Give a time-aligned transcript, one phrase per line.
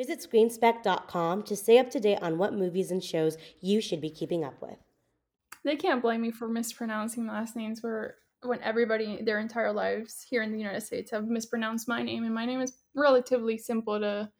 [0.00, 4.08] Visit screenspeck.com to stay up to date on what movies and shows you should be
[4.08, 4.78] keeping up with.
[5.62, 10.42] They can't blame me for mispronouncing last names where when everybody their entire lives here
[10.42, 14.30] in the United States have mispronounced my name and my name is relatively simple to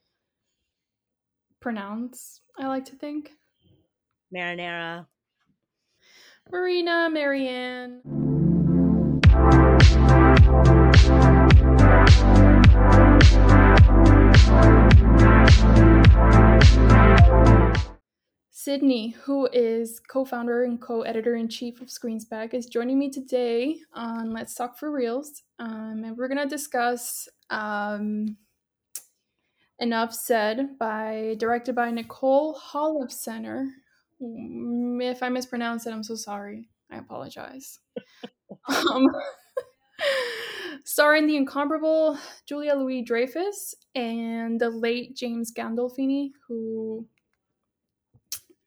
[1.61, 3.33] pronounce, I like to think.
[4.35, 5.05] Marinara.
[6.51, 8.30] Marina, Marianne.
[18.63, 23.09] Sydney, who is co founder and co editor in chief of ScreenSpeck, is joining me
[23.09, 25.45] today on Let's Talk for Reels.
[25.59, 28.37] Um, and we're going to discuss um,
[29.79, 33.71] Enough Said, by directed by Nicole Holofcener.
[34.21, 36.69] Mm, If I mispronounce it, I'm so sorry.
[36.91, 37.79] I apologize.
[38.69, 39.07] um,
[40.85, 47.07] starring the incomparable Julia Louis Dreyfus and the late James Gandolfini, who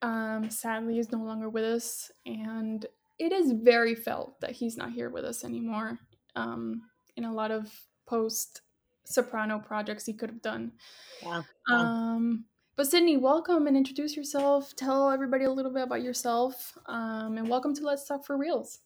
[0.04, 2.86] um, sadly is no longer with us, and
[3.18, 5.98] it is very felt that he's not here with us anymore.
[6.36, 6.84] Um,
[7.16, 7.72] in a lot of
[8.06, 8.62] post
[9.06, 10.74] soprano projects he could have done.
[11.22, 11.44] Yeah.
[11.72, 12.46] Um,
[12.76, 14.76] but Sydney, welcome and introduce yourself.
[14.76, 18.80] Tell everybody a little bit about yourself, um, and welcome to Let's Talk for Reels.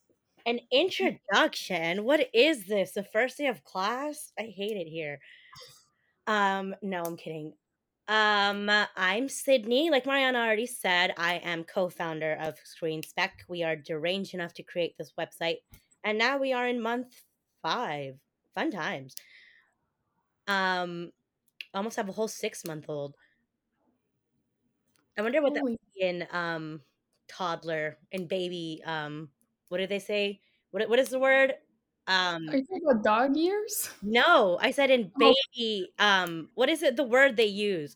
[0.46, 2.04] An introduction.
[2.04, 2.92] What is this?
[2.92, 4.31] The first day of class?
[4.40, 5.20] I hate it here.
[6.28, 7.54] Um, no, I'm kidding.
[8.08, 9.89] Um, I'm Sydney.
[9.89, 13.44] Like Mariana already said, I am co-founder of Screen Speck.
[13.50, 15.58] We are deranged enough to create this website,
[16.03, 17.22] and now we are in month
[17.61, 18.16] five.
[18.55, 19.13] Fun times.
[20.47, 21.11] Um,
[21.73, 23.16] almost have a whole six month old.
[25.17, 26.81] I wonder what that would be in um
[27.28, 28.81] toddler and baby.
[28.85, 29.30] Um,
[29.69, 30.39] what do they say?
[30.72, 31.55] What what is the word?
[32.08, 33.89] Um, Are you talking about dog years?
[34.02, 35.33] no, I said in Oh.
[35.55, 35.91] baby.
[36.00, 36.95] Um, what is it?
[36.95, 37.95] The word they use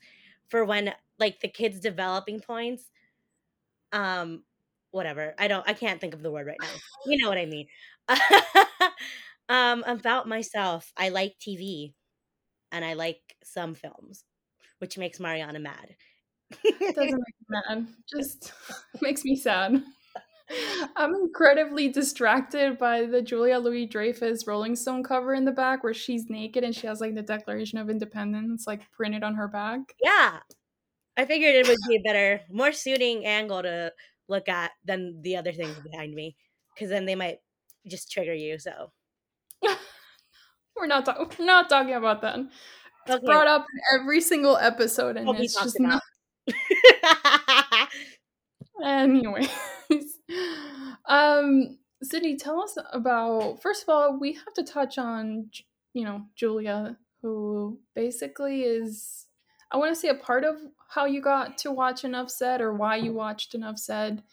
[0.49, 2.85] for when like the kids developing points.
[3.91, 4.43] Um,
[4.91, 5.35] whatever.
[5.37, 5.67] I don't.
[5.67, 6.81] I can't think of the word right now.
[7.05, 7.67] You know what I mean.
[9.49, 11.93] um, about myself, I like TV,
[12.71, 14.23] and I like some films,
[14.79, 15.95] which makes Mariana mad.
[16.63, 17.87] It doesn't make me mad.
[18.09, 18.53] Just
[19.01, 19.83] makes me sad.
[20.95, 25.93] I'm incredibly distracted by the Julia Louis Dreyfus Rolling Stone cover in the back where
[25.93, 29.79] she's naked and she has like the Declaration of Independence like printed on her back.
[30.03, 30.39] yeah,
[31.17, 33.93] I figured it would be a better, more suiting angle to
[34.27, 36.35] look at than the other things behind me,
[36.75, 37.37] because then they might
[37.87, 38.59] just trigger you.
[38.59, 38.91] So
[40.75, 41.27] We're not talking.
[41.39, 42.39] We're not talking about that.
[42.39, 43.25] It's Okay.
[43.25, 46.01] brought up in every single episode, and we it's just about.
[47.03, 47.89] not.
[48.83, 49.49] Anyways,
[51.05, 53.61] um, Sydney, tell us about.
[53.61, 55.49] First of all, we have to touch on,
[55.93, 59.27] you know, Julia, who basically is.
[59.71, 60.55] I want to say a part of
[60.89, 64.23] how you got to watch Enough Said or why you watched Enough Said.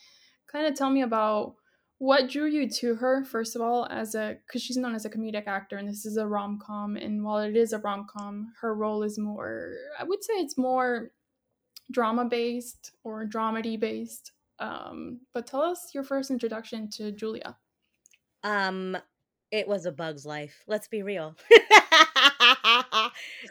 [0.51, 1.55] Kind of tell me about
[1.99, 5.11] what drew you to her first of all as a because she's known as a
[5.11, 9.03] comedic actor and this is a rom-com and while it is a rom-com her role
[9.03, 11.11] is more i would say it's more
[11.91, 14.31] drama based or dramedy based
[14.61, 17.57] um, but tell us your first introduction to julia
[18.45, 18.97] um,
[19.51, 20.63] it was a bug's life.
[20.67, 21.35] Let's be real.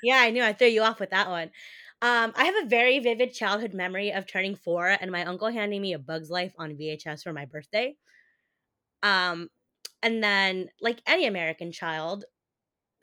[0.03, 1.50] yeah, I knew I threw you off with that one.
[2.01, 5.81] Um, I have a very vivid childhood memory of turning four and my uncle handing
[5.81, 7.96] me a Bug's Life on VHS for my birthday.
[9.01, 9.50] Um,
[10.03, 12.25] and then, like any American child,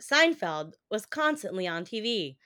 [0.00, 2.36] Seinfeld was constantly on TV,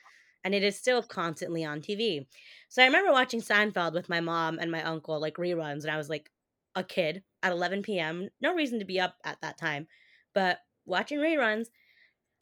[0.44, 2.26] and it is still constantly on TV.
[2.69, 5.97] So I remember watching Seinfeld with my mom and my uncle, like reruns, and I
[5.97, 6.31] was like
[6.75, 8.28] a kid at 11 p.m.
[8.41, 9.87] No reason to be up at that time,
[10.34, 11.66] but watching reruns.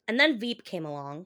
[0.07, 1.25] And then Veep came along,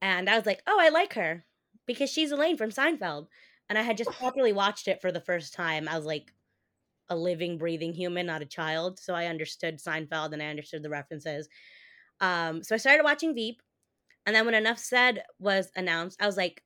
[0.00, 1.44] and I was like, oh, I like her
[1.86, 3.26] because she's Elaine from Seinfeld.
[3.68, 6.32] And I had just properly watched it for the first time I was like
[7.08, 8.98] a living, breathing human, not a child.
[8.98, 11.48] So I understood Seinfeld and I understood the references.
[12.20, 13.62] Um, so I started watching Veep.
[14.26, 16.62] And then when Enough Said was announced, I was like,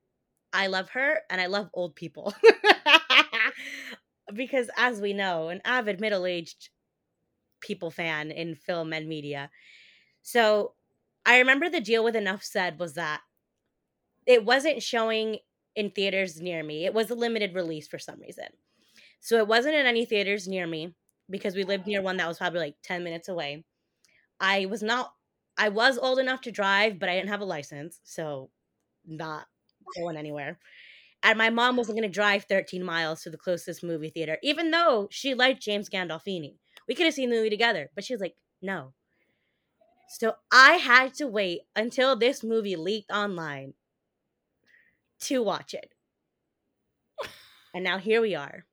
[0.53, 2.34] I love her and I love old people.
[4.34, 6.71] because as we know, an avid middle aged
[7.60, 9.51] people fan in film and media.
[10.22, 10.72] So
[11.27, 13.21] I remember the deal with Enough Said was that
[14.27, 15.39] it wasn't showing
[15.77, 16.84] in theaters near me.
[16.86, 18.47] It was a limited release for some reason.
[19.21, 20.95] So it wasn't in any theaters near me
[21.28, 23.65] because we lived near one that was probably like 10 minutes away.
[24.41, 25.13] I was not
[25.60, 28.51] I was old enough to drive, but I didn't have a license, so
[29.07, 29.47] not
[29.97, 30.59] going anywhere.
[31.22, 34.71] And my mom wasn't going to drive 13 miles to the closest movie theater, even
[34.72, 36.57] though she liked James Gandolfini.
[36.89, 38.95] We could have seen the movie together, but she was like, no.
[40.09, 43.74] So I had to wait until this movie leaked online
[45.21, 45.95] to watch it.
[47.74, 48.65] And now here we are.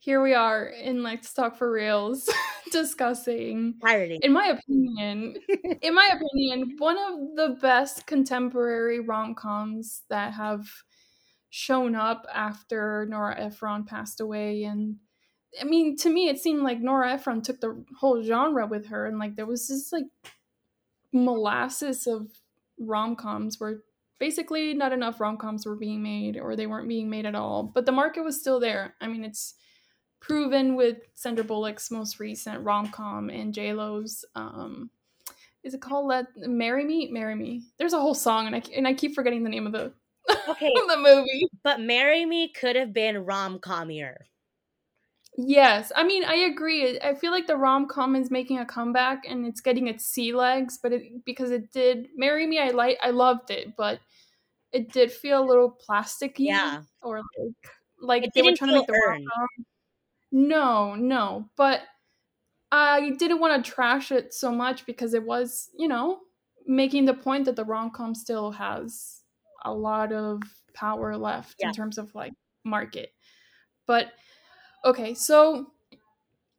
[0.00, 2.30] Here we are in Let's Talk for Reels
[2.72, 4.20] discussing, Pirating.
[4.22, 5.34] in my opinion,
[5.82, 10.66] in my opinion, one of the best contemporary rom coms that have
[11.50, 14.62] shown up after Nora Ephron passed away.
[14.62, 14.96] And
[15.60, 19.06] I mean, to me, it seemed like Nora Ephron took the whole genre with her,
[19.06, 20.04] and like there was this like
[21.12, 22.28] molasses of
[22.78, 23.80] rom coms where
[24.20, 27.64] basically not enough rom coms were being made or they weren't being made at all.
[27.64, 28.94] But the market was still there.
[29.00, 29.54] I mean, it's
[30.20, 34.24] proven with Sandra Bullock's most recent rom com and J Lo's.
[34.34, 34.90] Um,
[35.64, 37.08] is it called Let Marry Me?
[37.10, 37.62] Marry Me.
[37.78, 39.92] There's a whole song, and I and I keep forgetting the name of the
[40.48, 41.48] Okay, the movie.
[41.62, 44.26] but Marry Me could have been rom comier.
[45.40, 46.98] Yes, I mean I agree.
[47.00, 50.32] I feel like the rom com is making a comeback and it's getting its sea
[50.34, 52.58] legs, but it because it did marry me.
[52.58, 54.00] I like I loved it, but
[54.72, 56.46] it did feel a little plasticky.
[56.46, 56.82] Yeah.
[57.02, 57.54] or like
[58.00, 59.64] like It they were trying to make the rom com.
[60.30, 61.82] No, no, but
[62.72, 66.20] I didn't want to trash it so much because it was you know
[66.66, 69.22] making the point that the rom com still has
[69.64, 70.42] a lot of
[70.74, 71.68] power left Yeah.
[71.68, 72.34] in terms of like
[72.64, 73.12] market,
[73.86, 74.12] but
[74.84, 75.72] Okay, so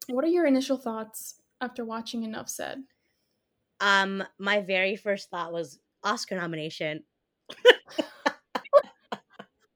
[0.10, 2.84] what are your initial thoughts after watching Enough Said?
[3.82, 7.04] Um, my very first thought was Oscar nomination.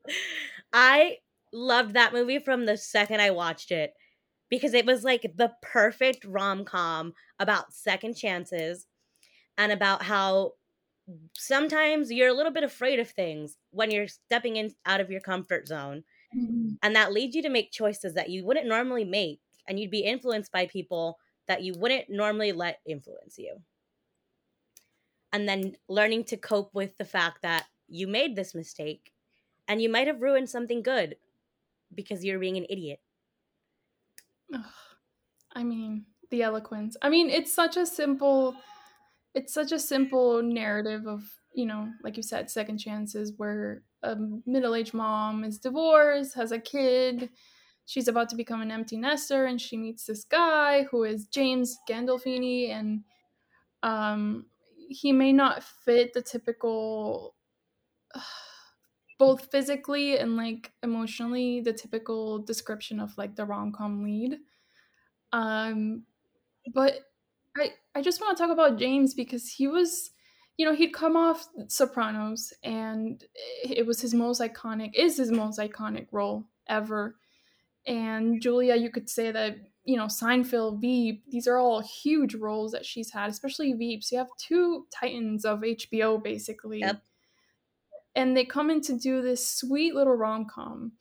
[0.73, 1.17] I
[1.53, 3.93] loved that movie from the second I watched it
[4.49, 8.87] because it was like the perfect rom com about second chances
[9.57, 10.51] and about how
[11.33, 15.21] sometimes you're a little bit afraid of things when you're stepping in out of your
[15.21, 16.03] comfort zone
[16.35, 16.69] mm-hmm.
[16.81, 19.99] and that leads you to make choices that you wouldn't normally make and you'd be
[19.99, 21.17] influenced by people
[21.47, 23.57] that you wouldn't normally let influence you.
[25.31, 29.11] And then learning to cope with the fact that you made this mistake
[29.67, 31.15] and you might have ruined something good
[31.95, 32.99] because you're being an idiot
[34.53, 34.63] Ugh.
[35.55, 36.97] I mean, the eloquence.
[37.01, 38.55] I mean, it's such a simple
[39.35, 41.23] it's such a simple narrative of,
[41.55, 46.59] you know, like you said, second chances where a middle-aged mom is divorced, has a
[46.59, 47.29] kid,
[47.85, 51.77] she's about to become an empty nester and she meets this guy who is James
[51.89, 53.01] Gandolfini and
[53.81, 54.45] um
[54.89, 57.35] he may not fit the typical
[59.23, 64.39] both physically and like emotionally the typical description of like the rom-com lead.
[65.31, 66.03] Um
[66.73, 66.93] but
[67.57, 70.11] i i just want to talk about james because he was
[70.57, 73.23] you know he'd come off sopranos and
[73.63, 77.15] it was his most iconic is his most iconic role ever.
[77.85, 82.71] And julia you could say that you know seinfeld veep these are all huge roles
[82.71, 84.03] that she's had especially veep.
[84.03, 86.79] So you have two titans of hbo basically.
[86.79, 87.01] Yep.
[88.15, 90.93] And they come in to do this sweet little rom-com.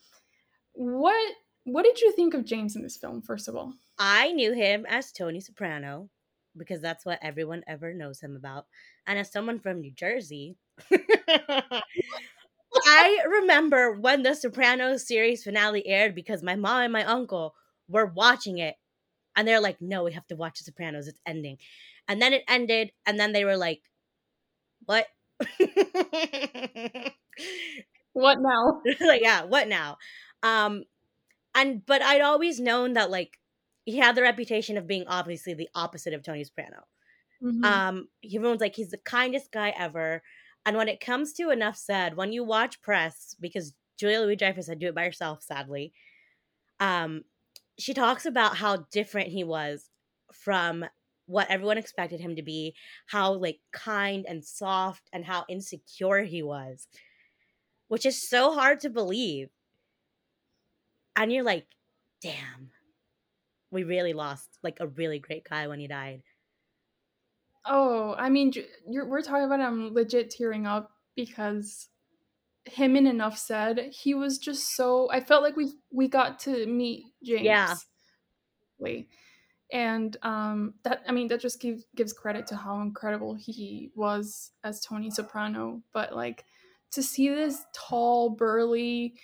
[0.72, 3.74] What what did you think of james in this film first of all?
[3.98, 6.08] I knew him as tony soprano
[6.56, 8.66] because that's what everyone ever knows him about
[9.06, 10.56] and as someone from new jersey.
[12.84, 17.54] I remember when the sopranos series finale aired because my mom and my uncle
[17.88, 18.76] were watching it
[19.36, 21.06] and they're like no we have to watch the sopranos.
[21.06, 21.58] It's ending.
[22.08, 23.82] And then it ended and then they were like
[24.86, 25.06] what
[28.12, 28.82] what now?
[29.00, 29.98] Like yeah what now?
[30.42, 30.84] Um
[31.54, 33.38] and but i'd always known that like
[33.84, 36.84] he had the reputation of being obviously the opposite of tony soprano.
[37.42, 37.64] Mhm.
[37.64, 40.22] um everyone's like he's the kindest guy ever.
[40.66, 44.68] And when it comes to enough said when you watch press because julia louis dreyfus
[44.68, 45.92] had to do it by herself sadly
[46.80, 47.24] um
[47.78, 49.90] she talks about how different he was
[50.32, 50.84] from
[51.32, 52.74] what everyone expected him to be
[53.06, 56.86] how like kind and soft and how insecure he was
[57.88, 59.48] which is so hard to believe
[61.16, 61.66] and you're like
[62.20, 62.70] damn
[63.70, 66.22] we really lost like a really great guy when he died
[67.66, 68.52] oh i mean
[68.88, 71.88] you're, we're talking about i'm legit tearing up because
[72.64, 76.66] him and enough said he was just so i felt like we we got to
[76.66, 77.74] meet james Yeah.
[78.78, 79.08] Lee.
[79.72, 84.52] And um that i mean that just gives gives credit to how incredible he was
[84.64, 85.82] as tony soprano.
[85.92, 86.44] But like
[86.92, 89.14] to see this tall burly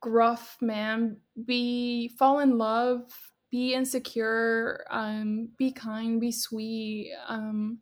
[0.00, 3.02] gruff man be fall in love
[3.50, 7.78] be insecure um be kind be sweet um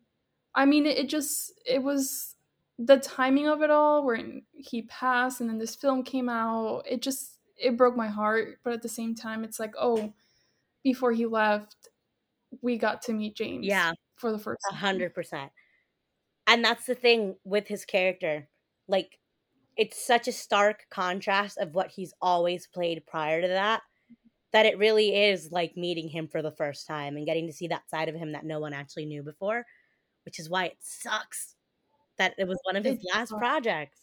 [0.55, 2.35] i mean it, it just it was
[2.79, 4.19] the timing of it all where
[4.53, 8.59] he passed and then this film came out it just it broke my heart.
[8.63, 10.13] But at the same time it's like oh
[10.83, 11.75] before he left
[12.61, 13.93] we got to meet james Yeah.
[14.17, 15.51] for the first A hundred percent.
[16.47, 18.47] And that's the thing with his character.
[18.87, 19.19] Like
[19.77, 23.81] it's such a stark contrast of what he's always played prior to that
[24.51, 27.67] that it really is like meeting him for the first time and getting to see
[27.69, 29.65] that side of him that no one actually knew before,
[30.25, 31.55] which is why it sucks
[32.17, 33.99] that it was one of his last projects.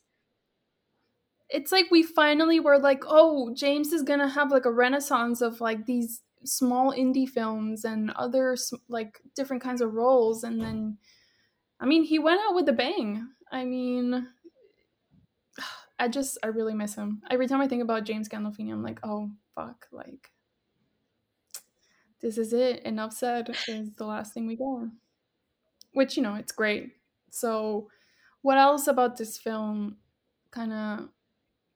[1.51, 5.61] it's like we finally were like, oh, James is gonna have like a renaissance of
[5.61, 8.57] like these small indie films and other
[8.88, 10.99] like different kinds of roles, and then,
[11.80, 13.28] I mean, he went out with a bang.
[13.50, 14.28] I mean,
[15.99, 17.23] I just I really miss him.
[17.30, 20.30] Every time I think about James Gandolfini, I'm like, oh fuck, like
[22.21, 22.83] this is it.
[22.83, 24.88] Enough said is the last thing we got.
[25.92, 26.92] Which you know, it's great.
[27.30, 27.88] So,
[28.42, 29.97] what else about this film?
[30.50, 31.09] Kind of,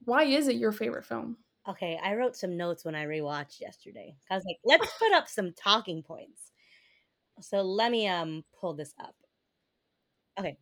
[0.04, 1.36] why is it your favorite film?
[1.68, 4.16] Okay, I wrote some notes when I rewatched yesterday.
[4.30, 6.50] I was like, let's put up some talking points.
[7.40, 9.14] So let me um pull this up.
[10.38, 10.56] Okay,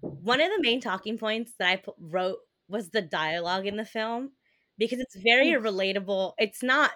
[0.00, 4.32] one of the main talking points that I wrote was the dialogue in the film
[4.78, 6.34] because it's very relatable.
[6.38, 6.92] It's not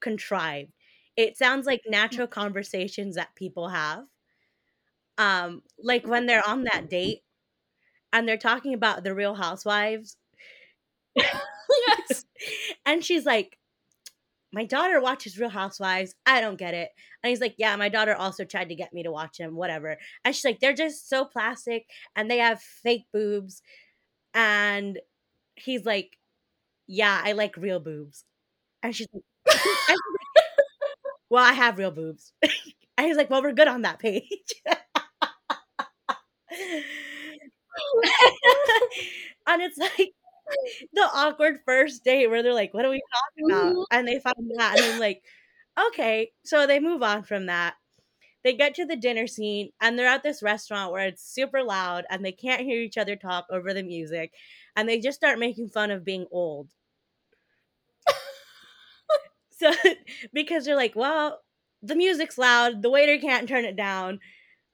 [0.00, 0.72] contrived.
[1.16, 4.04] It sounds like natural conversations that people have.
[5.18, 7.20] Um, like when they're on that date
[8.12, 10.16] and they're talking about the Real Housewives,
[11.16, 12.24] yes.
[12.86, 13.58] And she's like,
[14.52, 16.14] "My daughter watches Real Housewives.
[16.26, 16.90] I don't get it."
[17.22, 19.54] And he's like, "Yeah, my daughter also tried to get me to watch them.
[19.56, 23.62] Whatever." And she's like, "They're just so plastic, and they have fake boobs."
[24.34, 25.00] And
[25.56, 26.18] he's like,
[26.88, 28.24] "Yeah, I like real boobs."
[28.82, 29.98] And she's like, and she's like
[31.30, 34.54] "Well, I have real boobs." and he's like, "Well, we're good on that page."
[39.46, 40.12] and it's like
[40.92, 43.84] the awkward first date where they're like, "What are we talking about?" Mhm.
[43.90, 45.22] And they find that, and I'm like,
[45.88, 47.76] "Okay." So they move on from that.
[48.44, 52.04] They get to the dinner scene, and they're at this restaurant where it's super loud,
[52.10, 54.34] and they can't hear each other talk over the music,
[54.76, 56.70] and they just start making fun of being old.
[59.50, 59.72] So
[60.32, 61.40] because they're like, "Well,
[61.82, 64.20] the music's loud, the waiter can't turn it down."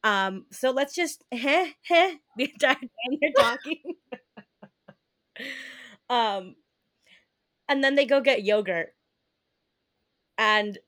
[0.04, 3.83] Um, so let's just heh heh the entire time they're talking.
[6.10, 6.56] um,
[7.68, 8.94] and then they go get yogurt,
[10.38, 10.78] and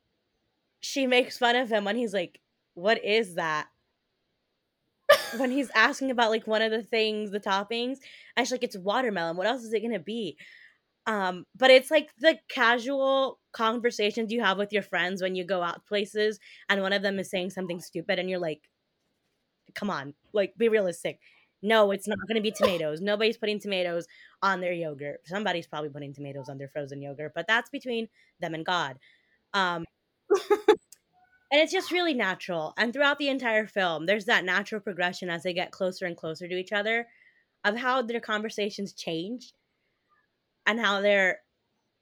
[0.80, 2.40] she makes fun of him when he's like,
[2.74, 3.68] "What is that?"
[5.38, 7.98] When he's asking about like one of the things, the toppings,
[8.36, 9.36] and she's like, "It's watermelon.
[9.36, 10.36] What else is it gonna be?"
[11.06, 15.62] Um, but it's like the casual conversations you have with your friends when you go
[15.62, 18.62] out places, and one of them is saying something stupid, and you're like,
[19.74, 21.20] "Come on, like be realistic."
[21.62, 23.00] No, it's not going to be tomatoes.
[23.00, 24.06] Nobody's putting tomatoes
[24.42, 25.20] on their yogurt.
[25.26, 28.08] Somebody's probably putting tomatoes on their frozen yogurt, but that's between
[28.40, 28.98] them and God.
[29.54, 29.84] Um,
[31.50, 32.74] and it's just really natural.
[32.76, 36.46] And throughout the entire film, there's that natural progression as they get closer and closer
[36.46, 37.08] to each other
[37.64, 39.52] of how their conversations change
[40.66, 41.40] and how they're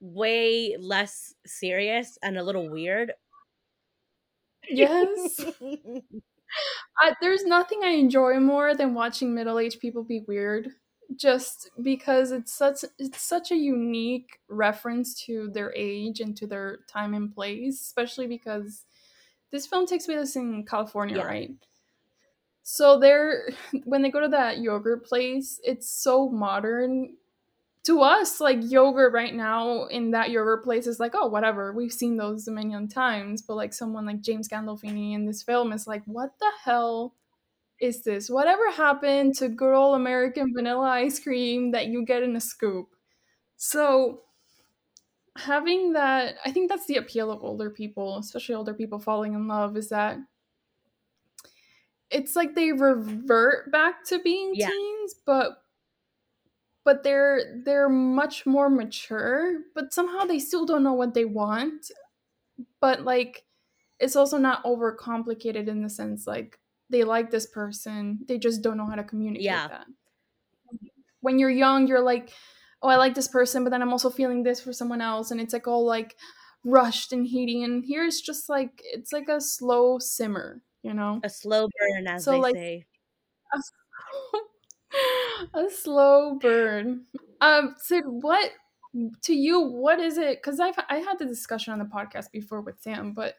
[0.00, 3.12] way less serious and a little weird.
[4.68, 5.40] Yes.
[7.00, 10.70] I, there's nothing I enjoy more than watching middle-aged people be weird.
[11.14, 16.80] Just because it's such it's such a unique reference to their age and to their
[16.88, 18.84] time and place, especially because
[19.52, 21.24] this film takes place in California, Yeah.
[21.24, 21.50] right?
[22.62, 23.50] So they're
[23.84, 27.16] when they go to that yogurt place, it's so modern.
[27.86, 31.72] To us, like yogurt right now in that yogurt place is like, oh, whatever.
[31.72, 33.42] We've seen those a million times.
[33.42, 37.14] But like someone like James Gandolfini in this film is like, what the hell
[37.80, 38.28] is this?
[38.30, 42.88] Whatever happened to good old American vanilla ice cream that you get in a scoop?
[43.56, 44.22] So
[45.36, 49.46] having that, I think that's the appeal of older people, especially older people falling in
[49.46, 50.18] love, is that
[52.10, 54.68] it's like they revert back to being Yeah.
[54.68, 55.62] teens, but
[56.86, 61.92] but they're they're much more mature, but somehow they still don't know what they want.
[62.80, 63.44] But like
[64.00, 66.58] it's also not overcomplicated in the sense like
[66.90, 69.68] they like this person, they just don't know how to communicate Yeah.
[69.68, 69.86] that.
[71.20, 72.32] When you're young, you're like,
[72.82, 75.40] "Oh, I like this person, but then I'm also feeling this for someone else." And
[75.40, 76.16] it's like all like
[76.64, 81.20] rushed and heating and here it's just like it's like a slow simmer, you know?
[81.22, 82.86] A slow burn, as So, they like- say.
[83.54, 83.60] a
[85.70, 87.04] slow burn.
[87.40, 87.74] Um,
[88.04, 88.50] what
[89.22, 89.60] to you?
[89.60, 90.42] What is it?
[90.42, 93.34] Because I've I had the discussion on the podcast before with Sam, but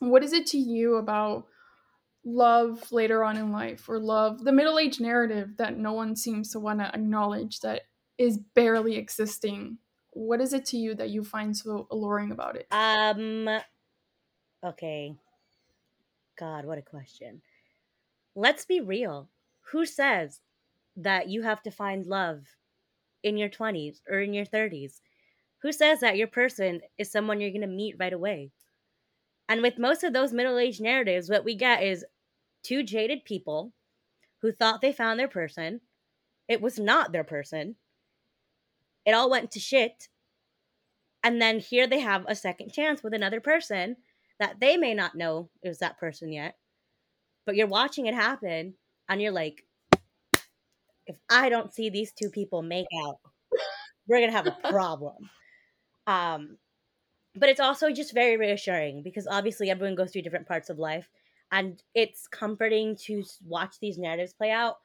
[0.00, 1.46] what is it to you about
[2.24, 6.50] love later on in life, or love the middle age narrative that no one seems
[6.52, 7.82] to want to acknowledge that
[8.18, 9.78] is barely existing?
[10.10, 12.66] What is it to you that you find so alluring about it?
[12.70, 13.48] Um.
[14.64, 15.14] Okay.
[16.38, 17.40] God, what a question.
[18.34, 19.28] Let's be real.
[19.72, 20.40] Who says
[20.96, 22.44] that you have to find love
[23.22, 25.00] in your 20s or in your 30s.
[25.62, 28.52] Who says that your person is someone you're going to meet right away?
[29.48, 32.04] And with most of those middle aged narratives, what we get is
[32.62, 33.72] two jaded people
[34.42, 35.80] who thought they found their person.
[36.48, 37.76] It was not their person.
[39.04, 40.08] It all went to shit.
[41.22, 43.96] And then here they have a second chance with another person
[44.38, 46.56] that they may not know is that person yet.
[47.44, 48.74] But you're watching it happen
[49.08, 49.65] and you're like,
[51.06, 53.18] if I don't see these two people make out,
[54.08, 55.30] we're gonna have a problem.
[56.06, 56.58] Um,
[57.34, 61.08] but it's also just very reassuring because obviously everyone goes through different parts of life,
[61.52, 64.76] and it's comforting to watch these narratives play out,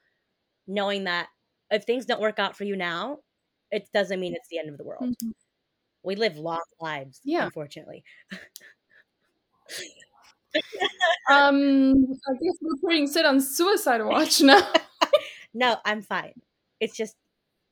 [0.67, 1.27] knowing that
[1.69, 3.19] if things don't work out for you now,
[3.71, 5.03] it doesn't mean it's the end of the world.
[5.03, 5.31] Mm-hmm.
[6.03, 7.45] We live long lives, yeah.
[7.45, 8.03] unfortunately.
[11.29, 11.93] um,
[12.27, 14.61] I guess we're putting Sid on suicide watch now.
[15.53, 16.41] no, I'm fine.
[16.79, 17.15] It's just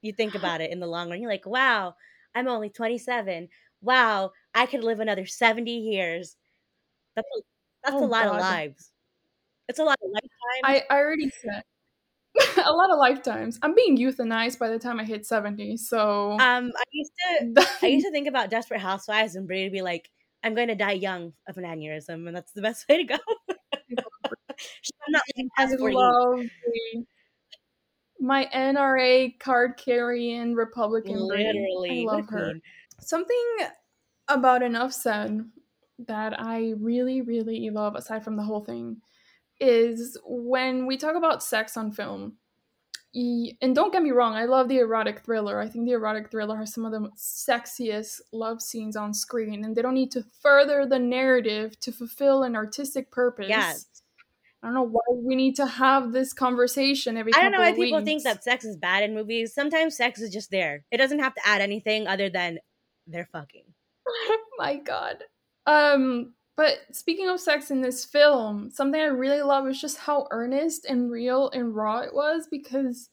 [0.02, 1.22] you think about it in the long run.
[1.22, 1.96] You're like, wow,
[2.36, 3.50] I'm only 27.
[3.82, 6.36] Wow, I could live another 70 years.
[7.16, 7.42] That's a,
[7.84, 8.36] that's oh, a lot God.
[8.36, 8.92] of lives.
[9.68, 10.84] It's a lot of lifetimes.
[10.90, 11.64] I, I already said
[12.66, 13.60] a lot of lifetimes.
[13.62, 15.78] I'm being euthanized by the time I hit 70.
[15.78, 19.82] So um I used to I used to think about Desperate Housewives and to be
[19.82, 20.10] like,
[20.44, 23.18] I'm going to die young of an aneurysm, and that's the best way to go.
[23.48, 25.96] I'm not living past 40.
[28.20, 31.20] My NRA card carrying Republican.
[31.20, 32.54] Literally, I love her.
[33.00, 33.58] Something
[34.28, 35.50] about Enough Said
[36.08, 38.98] that I really, really love, aside from the whole thing,
[39.60, 42.34] is when we talk about sex on film.
[43.14, 45.60] And don't get me wrong, I love the erotic thriller.
[45.60, 49.76] I think the erotic thriller has some of the sexiest love scenes on screen, and
[49.76, 53.50] they don't need to further the narrative to fulfill an artistic purpose.
[53.50, 53.88] Yes
[54.62, 57.34] I don't know why we need to have this conversation every.
[57.34, 59.54] I don't know why people think that sex is bad in movies.
[59.54, 60.84] Sometimes sex is just there.
[60.92, 62.60] It doesn't have to add anything other than
[63.08, 63.64] they're fucking.
[64.58, 65.24] My God.
[65.66, 70.28] Um, but speaking of sex in this film, something I really love is just how
[70.30, 73.10] earnest and real and raw it was because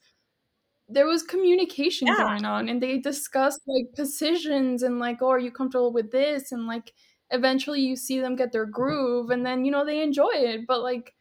[0.89, 2.17] there was communication yeah.
[2.17, 6.51] going on and they discussed like positions and like, oh, are you comfortable with this?
[6.51, 6.93] And like
[7.29, 10.67] eventually you see them get their groove and then you know they enjoy it.
[10.67, 11.13] But like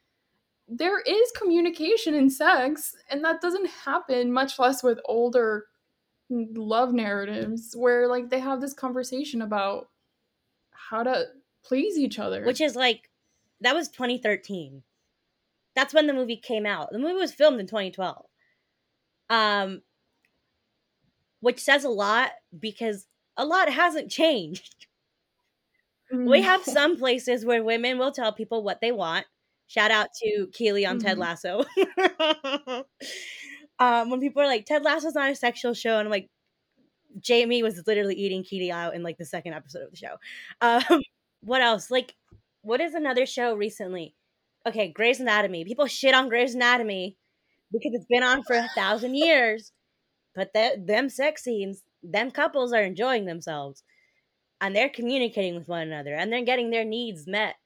[0.68, 5.66] there is communication in sex, and that doesn't happen, much less with older
[6.28, 9.88] love narratives where like they have this conversation about
[10.72, 11.26] how to
[11.64, 12.44] please each other.
[12.44, 13.10] Which is like
[13.60, 14.82] that was 2013.
[15.74, 16.90] That's when the movie came out.
[16.90, 18.26] The movie was filmed in 2012.
[19.30, 19.82] Um
[21.40, 24.86] which says a lot because a lot hasn't changed.
[26.10, 29.26] We have some places where women will tell people what they want
[29.66, 31.06] Shout out to Keeley on mm-hmm.
[31.06, 31.64] Ted Lasso.
[33.78, 36.30] um, when people are like, Ted Lasso's not a sexual show, and I'm like,
[37.20, 40.16] Jamie was literally eating Keeley out in like the second episode of the show.
[40.60, 41.02] Um,
[41.40, 41.90] what else?
[41.90, 42.14] Like,
[42.62, 44.14] what is another show recently?
[44.66, 45.64] Okay, Grey's Anatomy.
[45.64, 47.16] People shit on Grey's Anatomy
[47.72, 49.72] because it's been on for a thousand years,
[50.34, 53.82] but the, them sex scenes, them couples are enjoying themselves,
[54.60, 57.56] and they're communicating with one another, and they're getting their needs met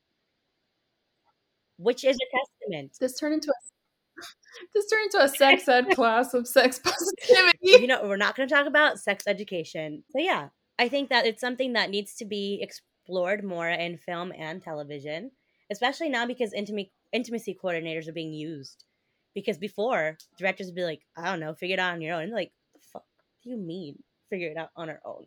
[1.80, 2.96] which is a testament.
[3.00, 4.22] This turned into a
[4.74, 7.58] this turned into a sex ed class of sex positivity.
[7.62, 10.04] You know, we're not going to talk about sex education.
[10.10, 14.32] So yeah, I think that it's something that needs to be explored more in film
[14.36, 15.30] and television,
[15.70, 18.84] especially now because intimacy intimacy coordinators are being used.
[19.32, 22.24] Because before directors would be like, I don't know, figure it out on your own.
[22.24, 23.04] And like, the fuck
[23.42, 25.24] do you mean figure it out on our own?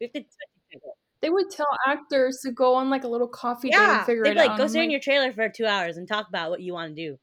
[0.00, 0.24] We have to
[1.24, 4.24] they would tell actors to go on like a little coffee yeah, date and figure
[4.24, 4.34] it out.
[4.34, 4.58] They'd it like, out.
[4.58, 6.94] Go sit like, in your trailer for two hours and talk about what you want
[6.94, 7.18] to do.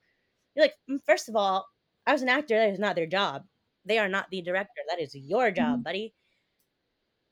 [0.56, 1.68] You're like, mm, first of all,
[2.08, 3.44] as an actor, that is not their job.
[3.86, 4.82] They are not the director.
[4.90, 5.82] That is your job, mm-hmm.
[5.84, 6.14] buddy.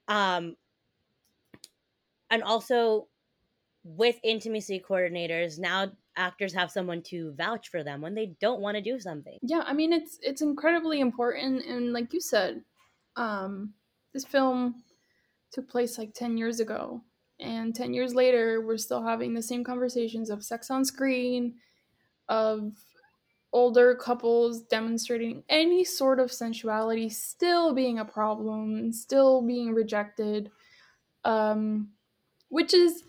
[0.08, 0.58] Um,
[2.30, 3.08] and also
[3.84, 8.78] with intimacy coordinators, now actors have someone to vouch for them when they don't want
[8.78, 9.40] to do something.
[9.42, 12.62] Yeah, I mean it's it's incredibly important and like you said,
[13.16, 13.74] um
[14.14, 14.84] this film
[15.52, 17.04] took place like 10 years ago.
[17.40, 21.56] And 10 years later, we're still having the same conversations of sex on screen,
[22.28, 22.74] of
[23.52, 30.52] older couples demonstrating any sort of sensuality still being a problem, still being rejected.
[31.26, 31.90] Um,
[32.50, 33.04] which is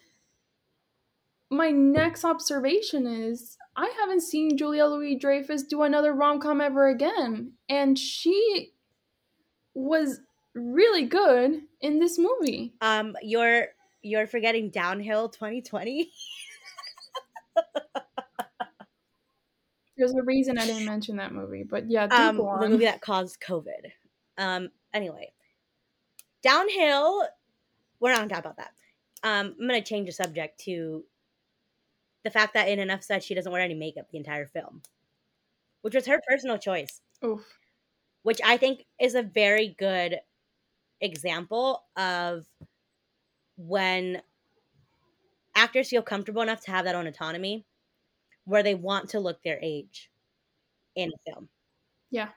[1.51, 6.89] my next observation is I haven't seen Julia Louis Dreyfus do another rom com ever
[6.89, 7.53] again.
[7.69, 8.73] And she
[9.75, 10.21] was
[10.55, 12.75] really good in this movie.
[12.81, 13.69] Um, you're
[14.03, 16.11] you're forgetting Downhill 2020.
[19.97, 23.39] There's a reason I didn't mention that movie, but yeah, um, the movie that caused
[23.41, 23.91] COVID.
[24.39, 25.33] Um, anyway,
[26.43, 27.27] downhill.
[28.01, 28.73] We're not gonna talk about that.
[29.23, 31.05] Um, I'm gonna change the subject to
[32.25, 34.81] the fact that in Enough Said she doesn't wear any makeup the entire film,
[35.83, 37.03] which was her personal choice.
[37.23, 37.45] Oof.
[38.23, 40.21] Which I think is a very good
[41.01, 42.47] example of
[43.57, 44.23] when
[45.55, 47.65] actors feel comfortable enough to have that own autonomy
[48.45, 50.11] where they want to look their age
[50.97, 51.49] in a film.
[52.11, 52.29] Yeah.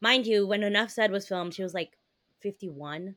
[0.00, 1.96] Mind you, when Enough Said was filmed, she was like
[2.40, 3.14] 51.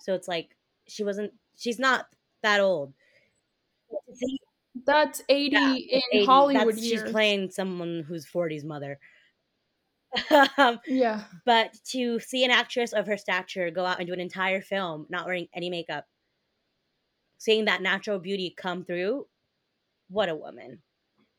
[0.00, 2.06] So it's like she wasn't she's not
[2.42, 2.92] that old.
[4.86, 6.24] That's 80 yeah, in 80.
[6.24, 6.86] Hollywood That's.
[6.86, 8.98] She's playing someone who's 40's mother.
[10.58, 11.24] um, yeah.
[11.44, 15.06] But to see an actress of her stature go out and do an entire film
[15.08, 16.06] not wearing any makeup,
[17.38, 19.26] seeing that natural beauty come through,
[20.08, 20.82] what a woman.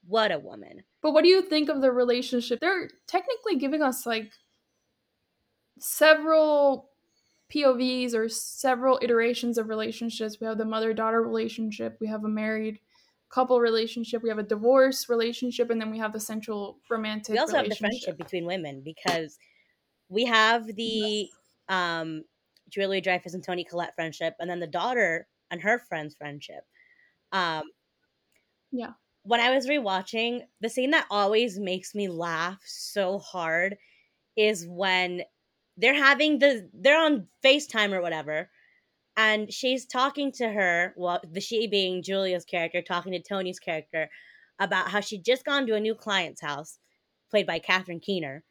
[0.07, 0.83] What a woman.
[1.01, 2.59] But what do you think of the relationship?
[2.59, 4.31] They're technically giving us like
[5.79, 6.89] several
[7.53, 10.37] POVs or several iterations of relationships.
[10.39, 12.79] We have the mother daughter relationship, we have a married
[13.29, 17.33] couple relationship, we have a divorce relationship, and then we have the central romantic.
[17.33, 19.37] We also have the friendship between women because
[20.09, 21.29] we have the
[21.67, 22.23] um,
[22.69, 26.63] Julia Dreyfus and Toni Collette friendship, and then the daughter and her friend's friendship.
[27.31, 27.63] Um,
[28.71, 28.91] yeah.
[29.23, 33.77] When I was rewatching, the scene that always makes me laugh so hard
[34.35, 35.23] is when
[35.77, 38.49] they're having the they're on FaceTime or whatever,
[39.19, 44.09] and she's talking to her, well, the she being Julia's character, talking to Toni's character
[44.59, 46.79] about how she'd just gone to a new client's house,
[47.29, 48.45] played by Catherine Keener.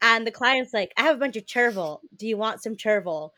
[0.00, 2.00] And the client's like, I have a bunch of chervil.
[2.16, 3.32] Do you want some chervil?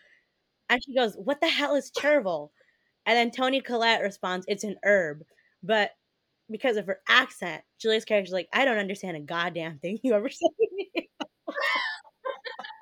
[0.71, 2.53] And she goes, What the hell is chervil?
[3.05, 5.25] And then Toni Collette responds, It's an herb.
[5.63, 5.91] But
[6.51, 10.31] because of her accent, Julia's character's like, I don't understand a goddamn thing you ever
[10.31, 10.49] say.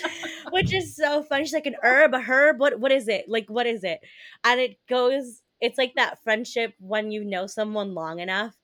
[0.50, 1.44] which is so funny.
[1.44, 2.58] She's like an herb, a herb.
[2.58, 3.28] What what is it?
[3.28, 4.00] Like what is it?
[4.44, 5.42] And it goes.
[5.60, 8.56] It's like that friendship when you know someone long enough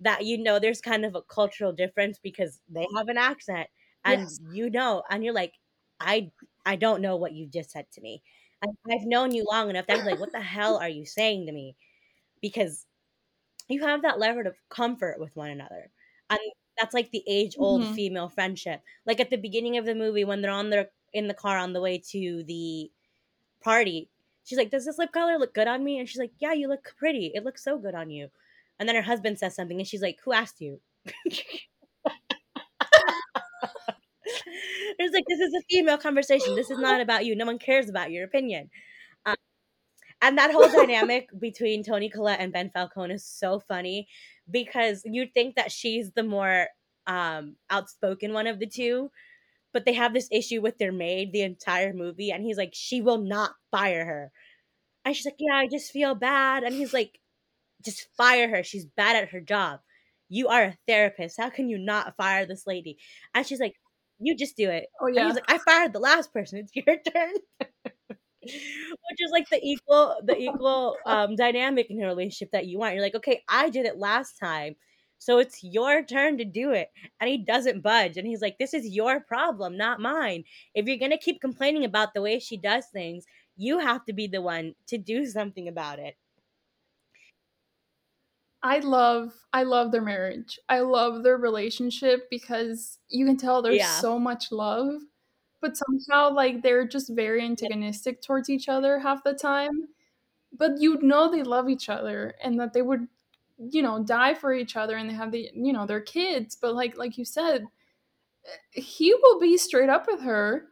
[0.00, 3.68] that you know there's kind of a cultural difference because they have an accent
[4.04, 4.40] and yes.
[4.52, 5.54] you know, and you're like,
[6.00, 6.30] I
[6.66, 8.22] I don't know what you just said to me.
[8.62, 11.46] And I've known you long enough that I'm like, what the hell are you saying
[11.46, 11.76] to me?
[12.40, 12.86] Because
[13.68, 15.90] you have that level of comfort with one another.
[16.30, 16.40] And
[16.82, 17.94] that's like the age old mm-hmm.
[17.94, 18.82] female friendship.
[19.06, 21.72] Like at the beginning of the movie when they're on their in the car on
[21.72, 22.90] the way to the
[23.60, 24.08] party,
[24.42, 26.66] she's like, "Does this lip color look good on me?" And she's like, "Yeah, you
[26.66, 27.30] look pretty.
[27.34, 28.30] It looks so good on you."
[28.80, 30.80] And then her husband says something, and she's like, "Who asked you?"
[31.24, 31.44] it's
[35.14, 36.56] like this is a female conversation.
[36.56, 37.36] This is not about you.
[37.36, 38.70] No one cares about your opinion.
[39.24, 39.36] Um,
[40.20, 44.08] and that whole dynamic between Toni Collette and Ben Falcone is so funny
[44.50, 46.68] because you'd think that she's the more
[47.06, 49.10] um, outspoken one of the two,
[49.72, 53.00] but they have this issue with their maid the entire movie, and he's like, she
[53.00, 54.32] will not fire her.
[55.04, 56.62] And she's like, yeah, I just feel bad.
[56.64, 57.18] And he's like,
[57.84, 58.62] just fire her.
[58.62, 59.80] She's bad at her job.
[60.28, 61.38] You are a therapist.
[61.40, 62.98] How can you not fire this lady?
[63.34, 63.74] And she's like,
[64.20, 64.86] you just do it.
[65.00, 65.22] Oh yeah.
[65.22, 66.58] And he's like, I fired the last person.
[66.58, 67.34] It's your turn.
[69.10, 72.94] Which is like the equal the equal um dynamic in a relationship that you want.
[72.94, 74.76] You're like, okay, I did it last time.
[75.18, 76.88] So it's your turn to do it.
[77.20, 78.16] And he doesn't budge.
[78.16, 80.42] And he's like, This is your problem, not mine.
[80.74, 83.24] If you're going to keep complaining about the way she does things,
[83.56, 86.16] you have to be the one to do something about it.
[88.64, 90.58] I love I love their marriage.
[90.68, 94.00] I love their relationship because you can tell there's yeah.
[94.00, 95.02] so much love,
[95.62, 99.88] but somehow like they're just very antagonistic towards each other half the time.
[100.52, 103.08] But you know they love each other and that they would
[103.58, 106.74] you know die for each other and they have the you know their kids but
[106.74, 107.68] like like you said
[108.46, 110.66] eh, he will be straight up with her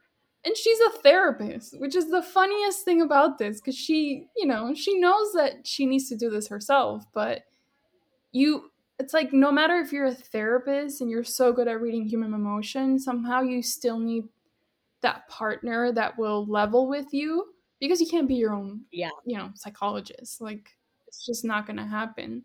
[0.45, 4.75] and she's a therapist which is the funniest thing about this because she you know
[4.75, 7.43] she knows that she needs to do this herself but
[8.33, 12.07] you it's like no matter if you're a therapist and you're so good at reading
[12.07, 14.25] human emotion somehow you still need
[15.03, 17.47] that partner that will level with you
[17.81, 20.71] because you can't be your own yeah you know psychologist like
[21.07, 22.45] it's just not gonna happen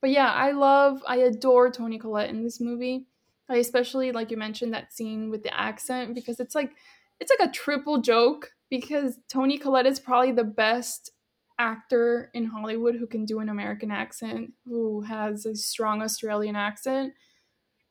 [0.00, 3.06] but yeah, I love, I adore Toni Collette in this movie.
[3.48, 6.72] I especially like you mentioned that scene with the accent because it's like
[7.18, 11.12] it's like a triple joke because Toni Collette is probably the best
[11.58, 17.14] actor in Hollywood who can do an American accent, who has a strong Australian accent.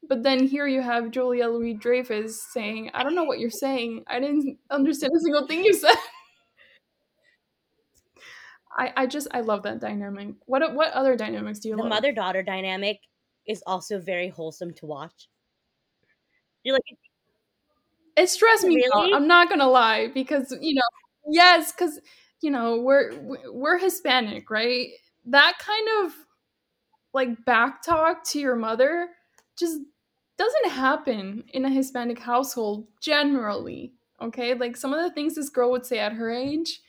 [0.07, 4.03] But then here you have Julia Louis Dreyfus saying, I don't know what you're saying.
[4.07, 5.95] I didn't understand a single thing you said.
[8.77, 10.35] I, I just I love that dynamic.
[10.45, 11.89] What what other dynamics do you the love?
[11.89, 12.99] The mother daughter dynamic
[13.47, 15.29] is also very wholesome to watch.
[16.63, 16.97] You're like
[18.15, 19.13] It stressed me Really?
[19.13, 19.17] out.
[19.17, 20.81] I'm not gonna lie because you know,
[21.29, 21.99] yes, because
[22.41, 23.11] you know we're
[23.51, 24.89] we're Hispanic, right?
[25.25, 26.13] That kind of
[27.13, 29.09] like back talk to your mother
[29.57, 29.79] just
[30.38, 33.93] doesn't happen in a Hispanic household generally.
[34.21, 36.82] Okay, like some of the things this girl would say at her age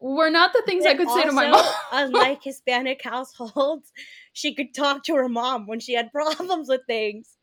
[0.00, 1.64] were not the things I could say to my mom.
[1.92, 3.92] unlike Hispanic households,
[4.32, 7.36] she could talk to her mom when she had problems with things.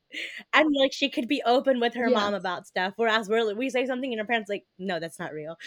[0.54, 2.15] And like she could be open with her Yeah.
[2.15, 2.93] mom about stuff.
[2.98, 5.58] Whereas we're we say something and her parents like, no, that's not real.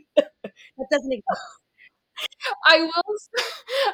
[0.16, 1.40] that doesn't exist.
[2.66, 3.16] I will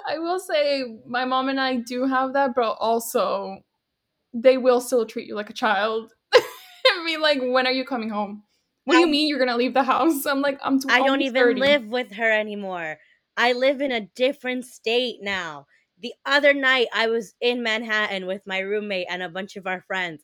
[0.06, 3.58] I will say my mom and I do have that, but also
[4.32, 6.12] they will still treat you like a child.
[6.34, 8.44] and be like, when are you coming home?
[8.84, 10.24] What do you mean you're gonna leave the house?
[10.24, 11.60] I'm like, I'm I don't even 30.
[11.60, 12.98] live with her anymore.
[13.36, 15.66] I live in a different state now.
[16.00, 19.82] The other night I was in Manhattan with my roommate and a bunch of our
[19.82, 20.22] friends.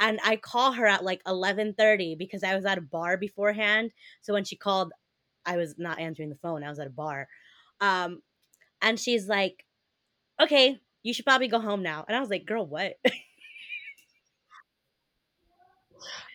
[0.00, 3.92] And I call her at like 11:30 because I was at a bar beforehand.
[4.20, 4.92] So when she called,
[5.46, 6.64] I was not answering the phone.
[6.64, 7.28] I was at a bar.
[7.80, 8.22] Um
[8.80, 9.64] and she's like,
[10.40, 12.94] "Okay, you should probably go home now." And I was like, "Girl, what?"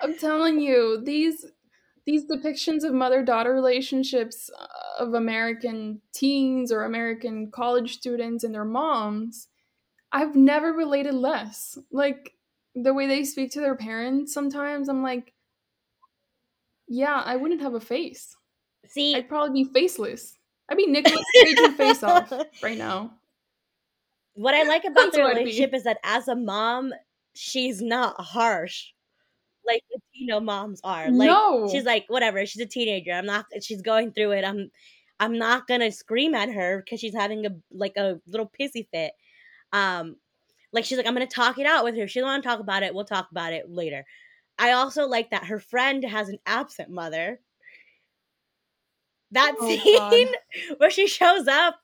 [0.02, 1.46] I'm telling you, these
[2.06, 8.64] these depictions of mother-daughter relationships uh, of American teens or American college students and their
[8.64, 9.50] moms,
[10.14, 11.78] I've never related less.
[11.92, 12.32] Like
[12.76, 15.34] the way they speak to their parents sometimes, I'm like,
[16.88, 18.36] yeah, I wouldn't have a face.
[18.86, 20.38] See, I'd probably be faceless.
[20.70, 22.32] I'd be Nicolas Cage and face off
[22.64, 23.16] right now.
[24.34, 25.40] what I like about That's the what I'd be.
[25.40, 26.94] relationship is that as a mom,
[27.34, 28.86] she's not harsh
[29.68, 31.12] like Latino moms are.
[31.12, 33.12] Like no, she's like, whatever, she's a teenager.
[33.12, 34.44] I'm not she's going through it.
[34.46, 34.72] I'm
[35.20, 39.12] I'm not gonna scream at her because she's having a like a little pissy fit.
[39.74, 40.16] Um
[40.74, 42.04] like she's like, I'm gonna talk it out with her.
[42.04, 44.06] If she doesn't want to talk about it, we'll talk about it later.
[44.60, 47.40] I also like that her friend has an absent mother.
[49.32, 50.36] That Oh, scene God.
[50.78, 51.80] where she shows up.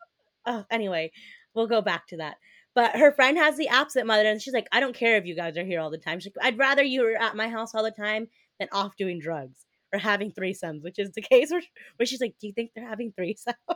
[0.45, 1.11] Oh, anyway,
[1.53, 2.37] we'll go back to that.
[2.75, 5.35] But her friend has the absent mother, and she's like, I don't care if you
[5.35, 6.19] guys are here all the time.
[6.19, 8.27] She's like, I'd rather you were at my house all the time
[8.59, 11.61] than off doing drugs or having threesomes, which is the case where,
[11.97, 13.53] where she's like, Do you think they're having threesomes?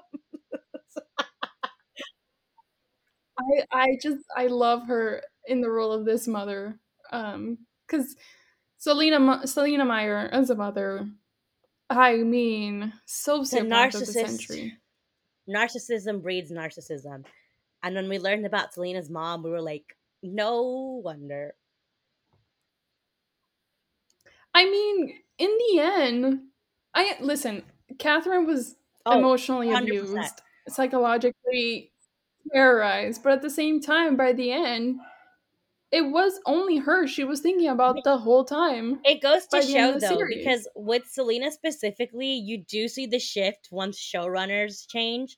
[3.39, 6.79] I I just I love her in the role of this mother.
[7.12, 8.15] Um, because
[8.77, 11.07] Selina Selina Meyer as a mother,
[11.89, 12.93] I mean,
[13.63, 14.13] of the narcissist.
[14.13, 14.73] century.
[15.49, 17.23] Narcissism breeds narcissism.
[17.88, 21.56] And when we learned about Selina's mom, we were like, No wonder.
[24.54, 26.47] I mean, in the end,
[26.93, 27.63] I listen.
[28.00, 30.34] Catherine was Oh, emotionally 100%.
[30.34, 31.93] abused, psychologically
[32.54, 35.00] terrorized, but at the same time, by the end,
[35.91, 39.02] it was only her she was thinking about the whole time.
[39.04, 40.38] It goes to by the end show though, series.
[40.45, 45.38] because with Selina specifically, you do see the shift once showrunners change.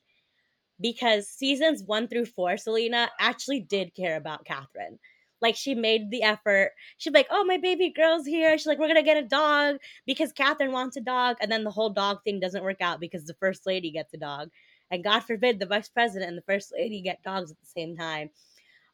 [0.80, 4.98] Because seasons one through four, Selina actually did care about Catherine.
[5.42, 6.72] Like she made the effort.
[6.98, 9.76] She'd be like, "Oh, my baby girl's here." She's like, "We're gonna get a dog
[10.06, 13.24] because Catherine wants a dog," and then the whole dog thing doesn't work out because
[13.24, 14.50] the first lady gets a dog,
[14.90, 17.96] and God forbid the vice president and the first lady get dogs at the same
[17.96, 18.30] time.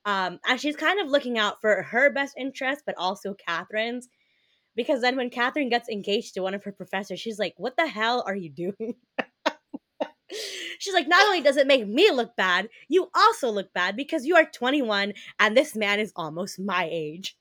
[0.05, 4.09] Um, and she's kind of looking out for her best interest, but also Catherine's.
[4.77, 7.87] Because then when Catherine gets engaged to one of her professors, she's like, What the
[7.89, 8.95] hell are you doing?
[10.79, 14.27] she's like, Not only does it make me look bad, you also look bad because
[14.27, 17.37] you are 21 and this man is almost my age.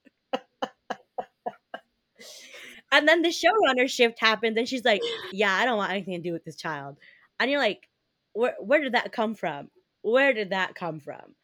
[2.92, 6.22] and then the showrunner shift happens and she's like, Yeah, I don't want anything to
[6.30, 6.98] do with this child.
[7.40, 7.88] And you're like,
[8.34, 9.70] Where, where did that come from?
[10.02, 11.36] Where did that come from?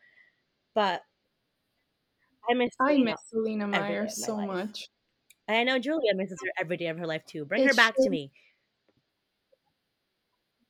[0.73, 1.01] But
[2.49, 3.11] I miss I Selina.
[3.11, 4.47] miss Selina Meyer so life.
[4.47, 4.89] much.
[5.47, 7.45] And I know Julia misses her every day of her life too.
[7.45, 8.31] Bring her It's back to me.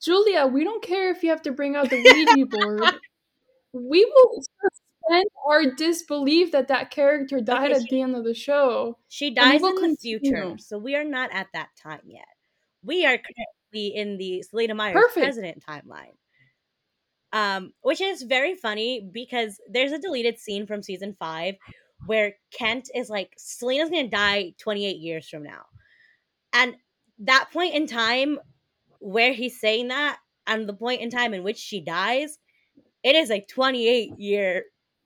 [0.01, 2.99] Julia, we don't care if you have to bring out the Ouija board.
[3.73, 8.33] We will suspend our disbelief that that character died Okay, at the end of the
[8.33, 8.97] show.
[9.07, 12.25] She dies in the future, so we are not at that time yet.
[12.83, 15.23] We are currently in the Selina Meyers Perfect.
[15.23, 16.15] president timeline.
[17.33, 21.55] Um, which is very funny because there's a deleted scene from season five
[22.05, 25.61] where Kent is like, Selina's gonna die 28 years from now.
[26.51, 26.75] And
[27.19, 28.39] that point in time
[29.01, 32.37] where he's saying that, and the point in time in which she dies,
[33.03, 34.65] it is a 28 year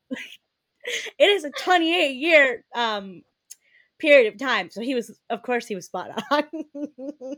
[1.20, 3.24] it is a 28 year um
[4.00, 4.70] period of time.
[4.70, 6.44] So he was of course he was spot on.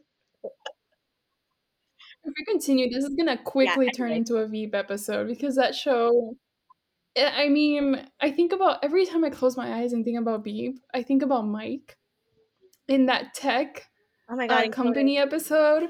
[2.23, 6.35] If we continue, this is gonna quickly turn into a Veep episode because that show.
[7.17, 10.43] I I mean, I think about every time I close my eyes and think about
[10.43, 11.95] Veep, I think about Mike.
[12.89, 13.87] in that tech
[14.29, 15.89] oh my god uh, company episode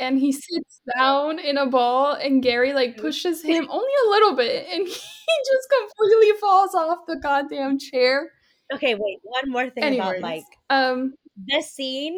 [0.00, 4.36] and he sits down in a ball and Gary like pushes him only a little
[4.36, 8.30] bit and he just completely falls off the goddamn chair.
[8.72, 11.14] okay wait one more thing about Anyways, mike um
[11.46, 12.16] this scene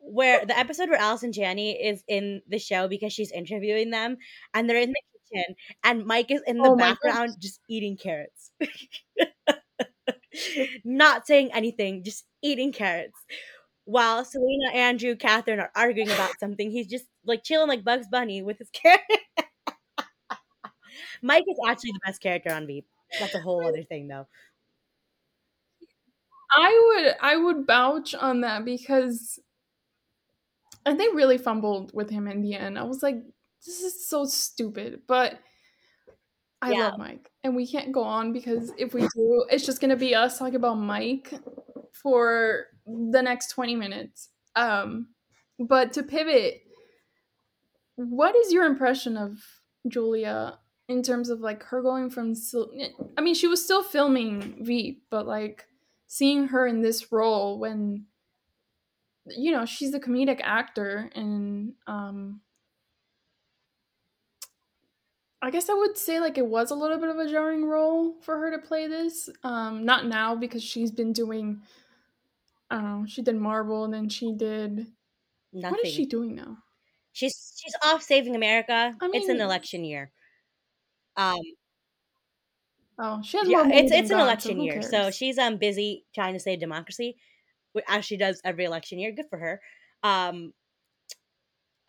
[0.00, 4.16] where the episode where Allison Janney is in the show because she's interviewing them
[4.54, 8.50] and they're in the kitchen and Mike is in the Oh background just eating carrots.
[10.84, 13.18] Not saying anything, just eating carrots.
[13.84, 18.42] While Selina, Andrew, Catherine are arguing about something, he's just like chilling like Bugs Bunny
[18.42, 19.16] with his character.
[21.22, 22.88] Mike is actually the best character on Veep.
[23.18, 24.26] That's a whole other thing though.
[26.56, 29.38] I would I would vouch on that because
[30.86, 32.78] and they really fumbled with him in the end.
[32.78, 33.16] I was like,
[33.64, 35.02] this is so stupid.
[35.06, 35.40] But
[36.62, 36.72] I Yeah.
[36.72, 37.30] love Mike.
[37.42, 40.54] And we can't go on because if we do, it's just gonna be us talking
[40.56, 41.32] about Mike
[41.92, 44.30] for the next 20 minutes.
[44.56, 45.14] Um
[45.58, 46.62] but to pivot,
[47.96, 49.38] what is your impression of
[49.88, 52.74] Julia in terms of like her going from sil-
[53.16, 55.66] I mean, she was still filming Veep, but like
[56.06, 58.06] seeing her in this role when
[59.26, 62.40] you know she's a comedic actor and um
[65.40, 68.14] i guess i would say like it was a little bit of a jarring role
[68.22, 71.62] for her to play this um not now because she's been doing
[72.70, 74.86] i don't know she did marvel and then she did
[75.52, 75.70] Nothing.
[75.70, 76.58] what is she doing now
[77.14, 78.94] She's she's off saving America.
[79.00, 80.10] I mean, it's an election year.
[81.16, 81.38] Um
[82.98, 85.56] oh she has yeah, more it's it's an God, election who year, so she's um
[85.56, 87.16] busy trying to save democracy,
[87.88, 89.12] as she does every election year.
[89.12, 89.60] Good for her.
[90.02, 90.52] Um,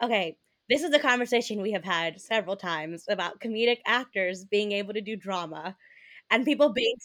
[0.02, 0.38] okay,
[0.70, 5.02] this is a conversation we have had several times about comedic actors being able to
[5.02, 5.76] do drama,
[6.30, 6.96] and people being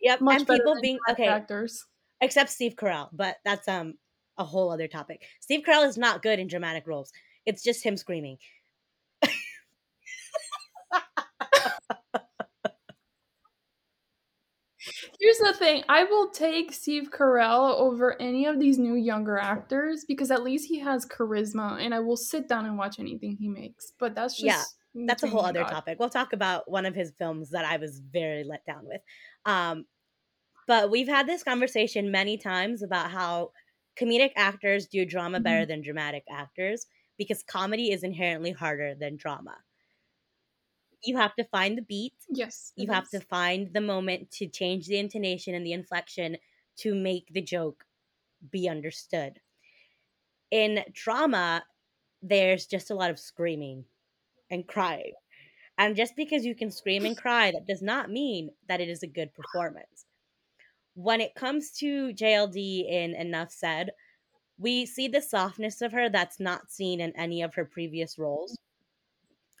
[0.00, 1.86] yep, much and people being okay, actors
[2.20, 3.94] except Steve Carell, but that's um
[4.38, 5.22] a whole other topic.
[5.40, 7.12] Steve Carell is not good in dramatic roles.
[7.46, 8.38] It's just him screaming.
[15.20, 20.04] Here's the thing: I will take Steve Carell over any of these new younger actors
[20.06, 23.48] because at least he has charisma, and I will sit down and watch anything he
[23.48, 23.92] makes.
[23.98, 24.44] But that's just
[24.94, 25.70] Yeah, that's a whole other God.
[25.70, 25.98] topic.
[25.98, 29.00] We'll talk about one of his films that I was very let down with.
[29.44, 29.84] Um,
[30.66, 33.50] but we've had this conversation many times about how
[33.98, 35.66] comedic actors do drama better Mm-hmm.
[35.66, 36.86] than dramatic actors
[37.18, 39.58] because comedy is inherently harder than drama.
[41.02, 43.10] You have to find the beat, Yes, you have is.
[43.10, 46.38] to find the moment to change the intonation and the inflection
[46.76, 47.86] to make the joke
[48.50, 49.40] be understood.
[50.50, 51.64] In drama,
[52.22, 53.86] there's just a lot of screaming
[54.50, 55.14] and crying.
[55.78, 59.02] And just because you can scream and cry, that does not mean that it is
[59.04, 60.07] a good performance.
[60.98, 63.92] When it comes to JLD in Enough Said,
[64.58, 68.58] we see the softness of her that's not seen in any of her previous roles,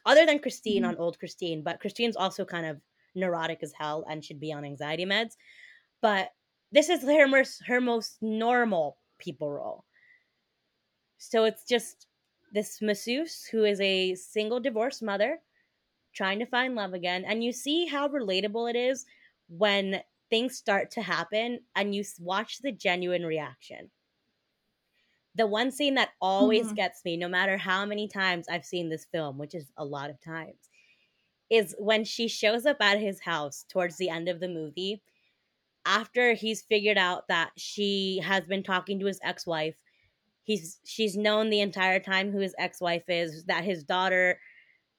[0.04, 0.88] other than Christine Mhm.
[0.88, 1.62] on Old Christine.
[1.62, 2.80] But Christine's also kind of
[3.14, 5.36] neurotic as hell and should be on anxiety meds.
[6.00, 6.34] But
[6.72, 9.84] this is her most, her most normal people role.
[11.18, 12.08] So it's just
[12.50, 15.40] this masseuse who is a single divorced mother
[16.12, 17.24] trying to find love again.
[17.24, 19.06] And you see how relatable it is
[19.48, 23.90] when things start to happen and you watch the genuine reaction.
[25.34, 26.72] The one scene that always Mhm.
[26.72, 30.10] gets me, no matter how many times I've seen this film, which is a lot
[30.10, 30.68] of times,
[31.50, 35.02] is when she shows up at his house towards the end of the movie
[35.86, 39.76] after he's figured out that she has been talking to his ex-wife
[40.44, 44.40] he's she's known the entire time who his ex-wife is that his daughter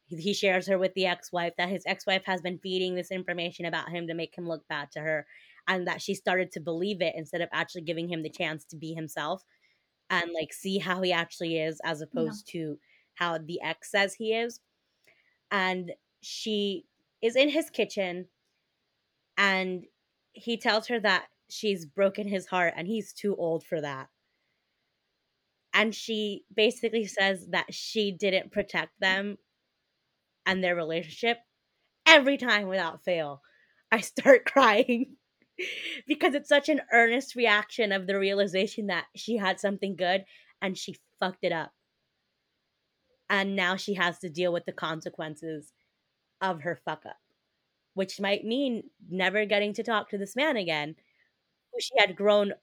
[0.10, 3.90] he shares her with the ex-wife that his ex-wife has been feeding this information about
[3.90, 5.26] him to make him look bad to her
[5.68, 8.76] and that she started to believe it instead of actually giving him the chance to
[8.76, 9.44] be himself
[10.10, 12.80] and like see how he actually is as opposed to
[13.16, 14.60] how the ex says he is.
[15.52, 15.92] And
[16.22, 16.86] she
[17.22, 18.28] is in his kitchen
[19.38, 19.86] and
[20.34, 24.08] he tells her that she's broken his heart and he's too old for that.
[25.74, 29.38] And she basically says that she didn't protect them
[30.50, 31.38] and their relationship
[32.06, 33.42] every time without fail
[33.92, 35.16] i start crying.
[36.08, 40.24] Because it's such an earnest reaction of the realization that she had something good
[40.62, 41.74] and she fucked it up.
[43.30, 45.74] And now she has to deal with the consequences
[46.42, 47.18] of her fuck up
[47.96, 50.96] which might mean never getting to talk to this man again
[51.74, 52.54] who she had grown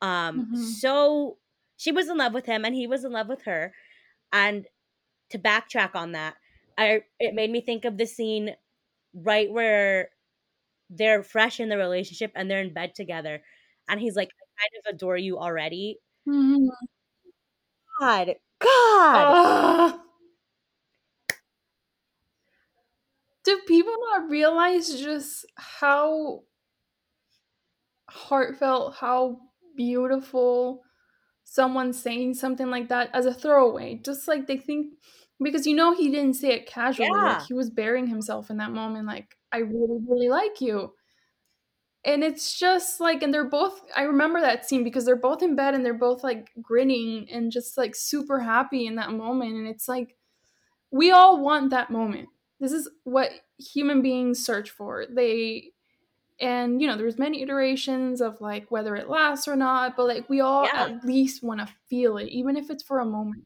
[0.00, 0.56] um Mhm.
[0.56, 1.36] so
[1.76, 3.74] she was in love with him and he was in love with her.
[4.32, 4.66] And
[5.30, 6.36] to backtrack on that
[6.78, 8.54] i it made me think of the scene
[9.14, 10.10] right where
[10.90, 13.42] they're fresh in the relationship and they're in bed together
[13.88, 15.98] and he's like i kind of adore you already.
[16.28, 16.68] Mhm.
[18.00, 19.92] God, God.
[19.94, 20.00] Ugh.
[23.44, 26.42] Do people not realize just how
[28.08, 29.40] heartfelt, how
[29.76, 30.82] beautiful
[31.44, 33.96] someone saying something like that as a throwaway?
[34.04, 34.94] Just like they think
[35.40, 37.10] because you know he didn't say it casually.
[37.10, 39.06] Like he was burying himself in that moment.
[39.06, 39.70] Like I mm.
[39.70, 40.92] really, really like you.
[42.04, 43.80] And it's just like, and they're both.
[43.96, 47.52] I remember that scene because they're both in bed and they're both like grinning and
[47.52, 49.54] just like super happy in that moment.
[49.54, 50.16] And it's like
[50.90, 52.28] we all want that moment.
[52.58, 55.06] This is what human beings search for.
[55.08, 55.72] They
[56.40, 60.28] and you know there's many iterations of like whether it lasts or not but like
[60.28, 60.86] we all Yeah.
[60.86, 63.44] at least want to feel it even if it's for a moment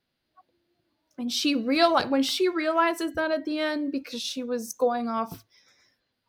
[1.18, 5.44] and she realized when she realizes that at the end because she was going off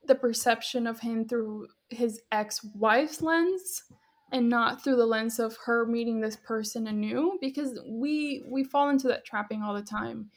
[0.05, 3.83] the perception of him through his ex-wife's lens
[4.31, 8.89] and not through the lens of her meeting this person anew because we we fall
[8.89, 10.29] into that trapping all the time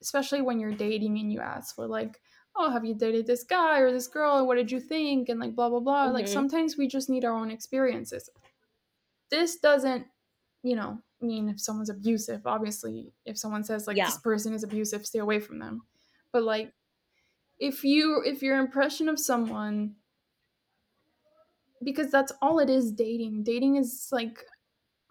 [0.00, 2.20] especially when you're dating and you ask for like
[2.56, 4.36] oh have you dated this guy or this girl?
[4.38, 5.28] And what did you think?
[5.28, 6.10] and like blah blah blah.
[6.10, 6.28] Like Mhm.
[6.28, 8.28] sometimes we just need our own experiences.
[9.30, 10.06] This doesn't
[10.62, 14.06] you know mean if someone's abusive obviously if someone says like Yeah.
[14.06, 15.82] this person is abusive stay away from them.
[16.32, 16.72] But like
[17.58, 19.94] if you if your impression of someone
[21.84, 23.42] because that's all it is dating.
[23.42, 24.38] Dating is like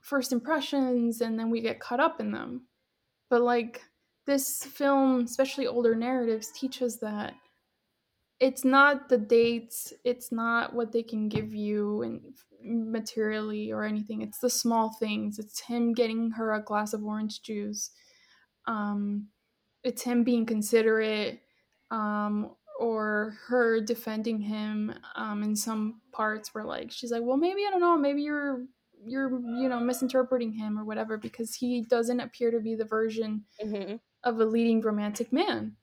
[0.01, 2.65] first impressions and then we get caught up in them.
[3.29, 3.81] But like
[4.25, 7.33] this film especially older narratives teach us that
[8.41, 12.21] it's not the dates it's not what they can give you and
[12.63, 17.43] materially or anything it's the small things it's him getting her a glass of orange
[17.43, 17.91] juice
[18.67, 19.29] um
[19.83, 21.41] it's him being considerate
[21.91, 27.65] um or her defending him um in some parts where like she's like well maybe
[27.67, 28.65] i don't know maybe you're
[29.05, 33.45] you're you know misinterpreting him or whatever because he doesn't appear to be the version
[33.61, 33.99] Mhm.
[34.23, 35.77] of a leading romantic man.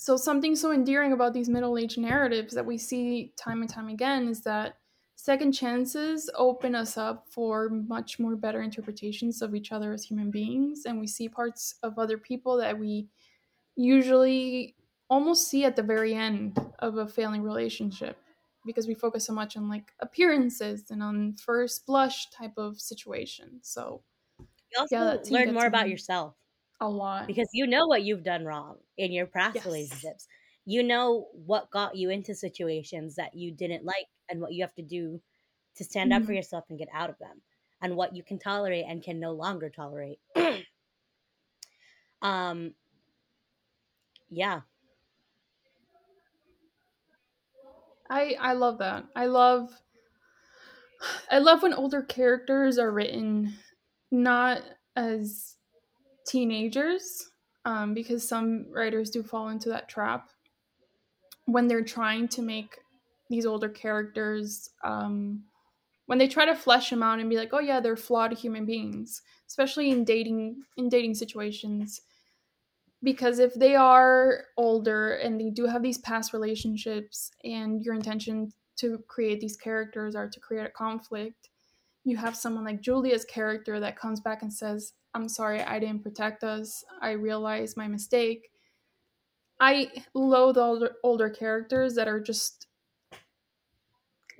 [0.00, 3.88] So, something so endearing about these middle aged narratives that we see time and time
[3.88, 4.78] again is that
[5.16, 10.30] second chances open us up for much more better interpretations of each other as human
[10.30, 10.84] beings.
[10.86, 13.08] And we see parts of other people that we
[13.76, 14.76] usually
[15.10, 18.18] almost see at the very end of a failing relationship
[18.66, 23.60] because we focus so much on like appearances and on first blush type of situation.
[23.62, 24.04] So,
[24.70, 25.90] You also Yeah, learn more about me.
[25.90, 26.36] yourself
[26.80, 27.28] a lot.
[27.28, 29.64] because you know what you've done wrong in your past Yes.
[29.64, 30.28] relationships.
[30.64, 34.74] You know what got you into situations that you didn't like and what you have
[34.76, 35.22] to do
[35.76, 36.34] to stand up for Mhm.
[36.34, 37.42] yourself and get out of them
[37.82, 40.20] and what you can tolerate and can no longer tolerate.
[42.22, 42.74] um
[44.30, 44.62] yeah.
[48.10, 49.06] I I love that.
[49.16, 49.70] I love
[51.30, 53.54] I love when older characters are written
[54.10, 54.62] not
[54.96, 55.57] as
[56.28, 57.30] teenagers
[57.64, 60.30] um, because some writers do fall into that trap.
[61.46, 62.78] When they're trying to make
[63.30, 65.44] these older characters um,
[66.06, 68.64] when they try to flesh them out and be like oh yeah they're flawed human
[68.64, 72.02] beings especially in dating in dating situations.
[73.02, 78.52] Because if they are older and they do have these past relationships and your intention
[78.76, 81.48] to create these characters are to create a conflict
[82.08, 86.02] you have someone like julia's character that comes back and says i'm sorry i didn't
[86.02, 86.84] protect us.
[87.00, 88.50] I realize my mistake.
[89.60, 92.66] I loathe older, older characters that are just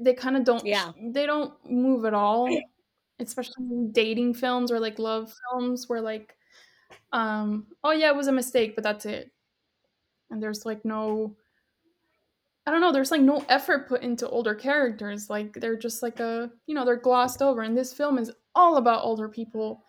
[0.01, 0.93] they kind of don't Yeah.
[1.13, 2.49] they don't move at all
[3.19, 6.37] especially in dating films or like love films where like
[7.13, 9.33] um oh yeah it was a mistake but that's it.
[10.31, 11.37] And there's like no
[12.69, 16.21] i don't know there's like no effort put into older characters like they're just like
[16.21, 19.83] a you know they're glossed over and this film is all about older people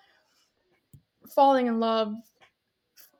[1.36, 2.14] falling in love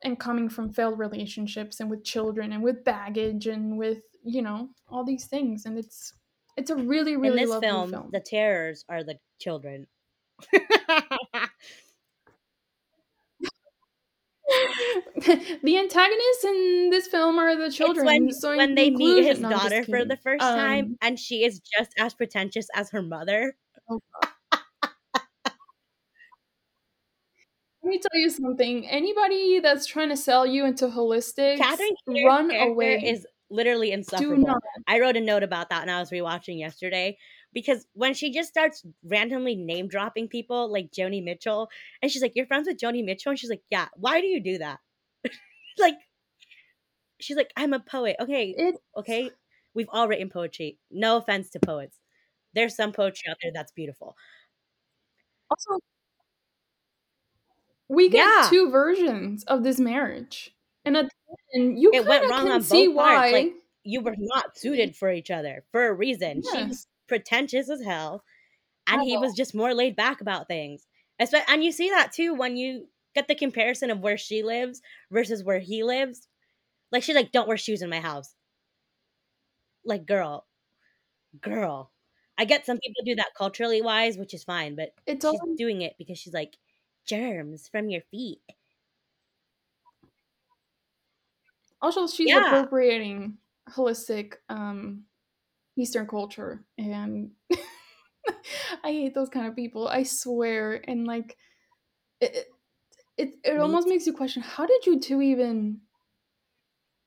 [0.06, 4.70] and coming from failed relationships and with children and with baggage and with you know
[4.88, 6.14] all these things and it's
[6.56, 9.88] it's a really In really this lovely film, film, the terrors are the children.
[15.64, 19.50] the antagonists in this film are the children when so when they meet his no,
[19.50, 23.56] daughter for the first time Um, and she is just as pretentious as her mother.
[27.82, 28.88] Let me tell you something.
[28.88, 31.96] Anybody that's trying to sell you into holistics, Catherine
[32.26, 33.02] run away.
[33.04, 34.56] is literally insufferable.
[34.88, 37.18] I wrote a note about that when I was rewatching yesterday
[37.54, 41.70] because when she just starts randomly name dropping people like Joni Mitchell,
[42.02, 44.40] and she's like, "You're friends with Joni Mitchell," and she's like, "Yeah." Why do you
[44.42, 44.80] do that?
[45.80, 45.96] like,
[47.20, 49.32] she's like, "I'm a poet." Okay, It okay,
[49.74, 50.80] we've all written poetry.
[50.92, 52.00] No offense to poets,
[52.54, 54.16] there's some poetry out there that's beautiful.
[55.52, 55.80] Also,
[57.88, 58.50] we get Yeah.
[58.50, 62.62] two versions of this marriage, and at the end, you It went wrong can on
[62.62, 63.32] see both parts.
[63.32, 63.32] why.
[63.32, 66.42] Like you were not suited for each other for a reason.
[66.44, 66.68] She Yeah.
[66.68, 68.24] was pretentious as hell,
[68.88, 70.88] and he was just more laid back about things.
[71.48, 74.82] And you see that too when you get the comparison of where she lives
[75.12, 76.28] versus where he lives.
[76.92, 78.36] Like she's like, "Don't wear shoes in my house."
[79.84, 80.48] Like, girl,
[81.42, 81.94] girl.
[82.38, 85.56] I get some people do that culturally wise, which is fine, but It's she's all
[85.58, 86.58] doing it because she's like,
[87.06, 88.42] germs from your feet.
[91.82, 92.36] also she's Yeah.
[92.36, 93.38] appropriating
[93.70, 95.06] holistic um
[95.80, 97.32] Eastern culture, and
[98.84, 99.88] I hate those kind of people.
[99.88, 101.38] I swear, and like
[102.22, 102.48] it,
[103.18, 105.80] it, it, almost makes you question how did you two even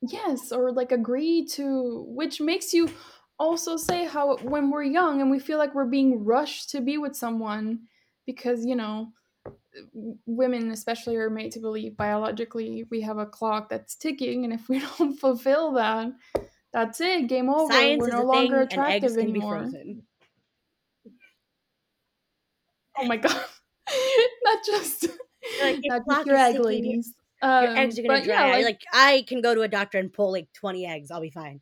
[0.02, 2.88] yes or like agree to which makes you
[3.38, 6.98] also say how when we're young and we feel like we're being rushed to be
[6.98, 7.80] with someone
[8.26, 9.08] because you know
[10.26, 14.68] women especially are made to believe biologically we have a clock that's ticking and if
[14.68, 16.12] we don't fulfill that
[16.72, 20.02] that's it game over Science we're no a longer thing, attractive can be anymore frozen.
[22.98, 23.44] oh my god
[24.44, 25.06] not just
[25.60, 28.48] Like, your not just your egg your- ladies Your Um, eggs are gonna dry.
[28.48, 31.10] yeah, like, like I can go to a doctor and pull like twenty eggs.
[31.10, 31.60] I'll be fine.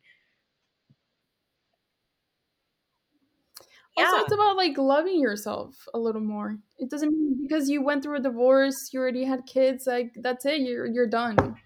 [3.97, 4.21] Also, Yeah.
[4.21, 6.57] it's about like loving yourself a little more.
[6.77, 10.45] It doesn't mean because you went through a divorce, you already had kids, like that's
[10.45, 10.61] it.
[10.61, 11.57] You're you're done.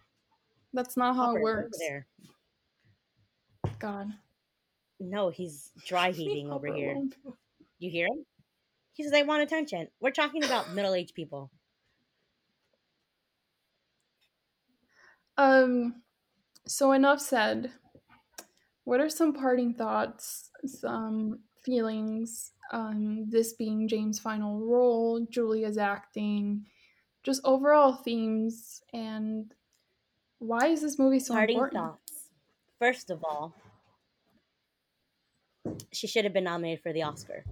[0.73, 1.77] That's not how it works.
[1.79, 2.07] there.
[3.79, 4.07] God,
[4.99, 6.91] No, he's dry Leave heaving over Hopper here.
[6.91, 7.13] alone.
[7.79, 8.25] You hear him?
[8.93, 11.51] He says, "I want attention." We're talking about middle-aged people.
[15.37, 16.01] Um,
[16.67, 17.71] so enough said.
[18.85, 22.51] What are some parting thoughts, some feelings?
[22.71, 26.65] Um, this being James' final role, Julia's acting,
[27.23, 29.51] just overall themes, and
[30.39, 31.81] why is this movie so Parting important?
[31.83, 32.04] thoughts.
[32.79, 33.53] First of all,
[35.91, 37.43] she should have been nominated for the Oscar.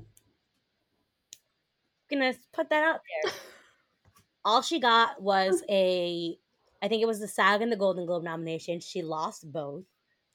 [2.11, 3.31] I'm gonna put that out there.
[4.45, 6.37] All she got was a,
[6.81, 8.79] I think it was the SAG and the Golden Globe nomination.
[8.79, 9.85] She lost both.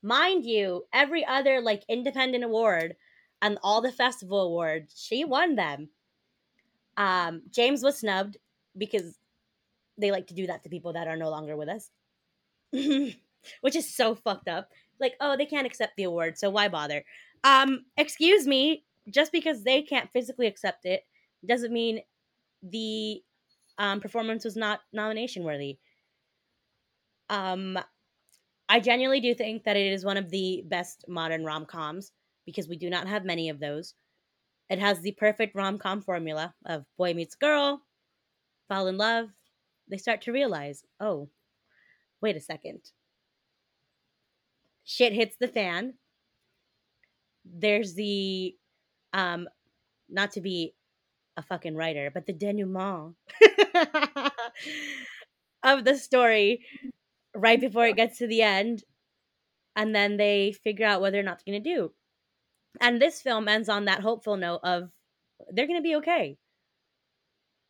[0.02, 2.96] Mind you, every other like independent award
[3.42, 5.88] and all the festival awards, she won them.
[6.96, 8.38] Um, James was snubbed
[8.76, 9.18] because
[9.98, 11.90] they like to do that to people that are no longer with us,
[13.60, 14.68] which is so fucked up.
[15.00, 17.04] Like, oh, they can't accept the award, so why bother?
[17.44, 21.02] Um, excuse me, just because they can't physically accept it
[21.46, 22.00] doesn't mean
[22.62, 23.22] the
[23.78, 25.78] um, performance was not nomination worthy.
[27.30, 27.78] Um,
[28.68, 32.12] I genuinely do think that it is one of the best modern rom coms
[32.44, 33.94] because we do not have many of those.
[34.68, 37.82] It has the perfect rom com formula of boy meets girl,
[38.68, 39.30] fall in love.
[39.90, 41.30] They start to realize, oh,
[42.20, 42.80] wait a second.
[44.88, 45.92] Shit hits the fan.
[47.44, 48.56] There's the,
[49.12, 49.46] um,
[50.08, 50.74] not to be
[51.36, 53.14] a fucking writer, but the denouement
[55.62, 56.64] of the story
[57.36, 58.82] right before it gets to the end.
[59.76, 61.92] And then they figure out what they're not going to do.
[62.80, 64.88] And this film ends on that hopeful note of
[65.52, 66.38] they're going to be okay.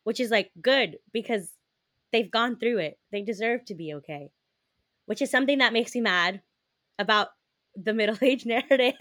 [0.04, 1.50] Which is like good because
[2.12, 3.00] they've gone through it.
[3.10, 4.30] They deserve to be okay.
[5.06, 6.42] Which is something that makes me mad
[6.98, 7.28] about
[7.76, 8.94] the middle age narrative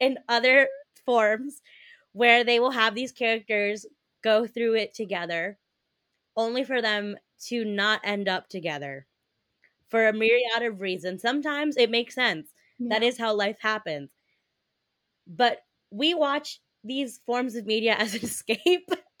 [0.00, 0.68] in other
[1.04, 1.62] forms
[2.12, 3.86] where they will have these characters
[4.22, 5.58] go through it together
[6.36, 9.06] only for them to not end up together
[9.88, 11.22] for a myriad of reasons.
[11.22, 12.48] Sometimes it makes sense.
[12.90, 13.08] That Yeah.
[13.08, 14.10] is how life happens.
[15.26, 18.88] But we watch these forms of media as an escape.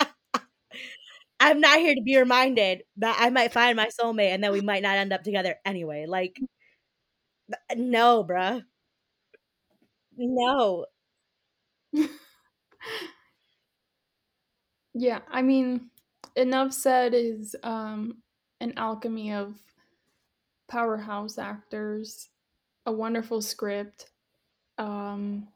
[1.40, 4.60] I'm not here to be reminded that I might find my soulmate and that we
[4.60, 6.06] might not end up together anyway.
[6.06, 6.42] Like,
[7.76, 8.62] no, bruh.
[10.16, 10.86] No.
[14.94, 15.90] Yeah, I mean,
[16.36, 18.22] enough said is um,
[18.60, 19.54] an alchemy of
[20.68, 22.28] powerhouse actors,
[22.86, 24.10] a wonderful script.
[24.78, 25.48] Um,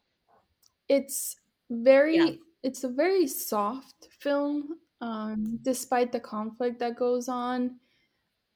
[0.89, 1.37] it's
[1.71, 2.31] very, Yeah.
[2.63, 7.79] it's a very soft film, um, despite the conflict that goes on.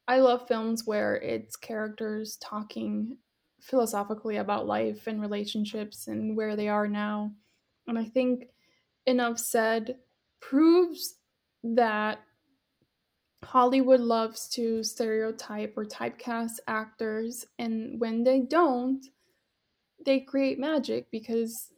[0.09, 3.19] I love films where it's characters talking
[3.61, 7.33] philosophically about life and relationships and where they are now.
[7.87, 8.49] And I think
[9.07, 9.97] Enough Said
[10.41, 11.15] proves
[11.65, 12.21] that
[13.45, 19.05] Hollywood loves to stereotype or typecast actors, and when they don't,
[20.05, 21.73] they create magic because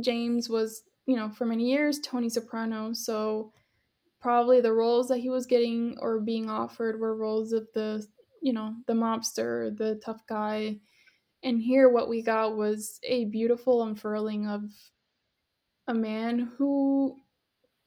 [0.00, 3.52] James was, you know, for many years Tony Soprano, so
[4.20, 8.06] probably the roles that he was getting or being offered were roles of the,
[8.40, 10.78] you know, the mobster, the tough guy.
[11.42, 14.92] And here what we got was a beautiful unfurling of
[15.88, 17.16] a man who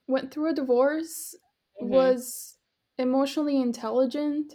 [0.08, 1.36] went through a divorce,
[1.82, 2.16] Mhm.
[2.16, 2.58] was
[2.98, 4.54] emotionally intelligent,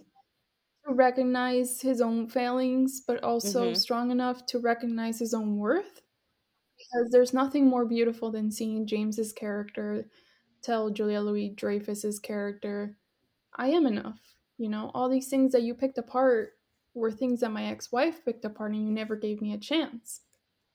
[0.86, 3.74] to recognize his own failings, but also Mhm.
[3.74, 6.02] strong enough to recognize his own worth.
[6.78, 10.10] Because there's nothing more beautiful than seeing James's character
[10.62, 12.98] tell Julia Louis Dreyfus's character,
[13.54, 14.36] I am enough.
[14.58, 16.59] You know, all these things that you picked apart
[17.00, 20.20] were things that my ex wife picked apart and you never gave me a chance.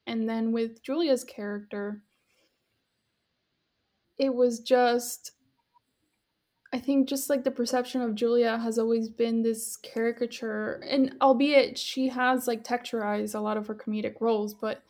[0.05, 2.03] And then with Julia's character,
[4.17, 5.31] it was just
[6.73, 11.77] I think just like the perception of Julia has always been this caricature, and albeit
[11.77, 14.83] she has like texturized a lot of her comedic roles, but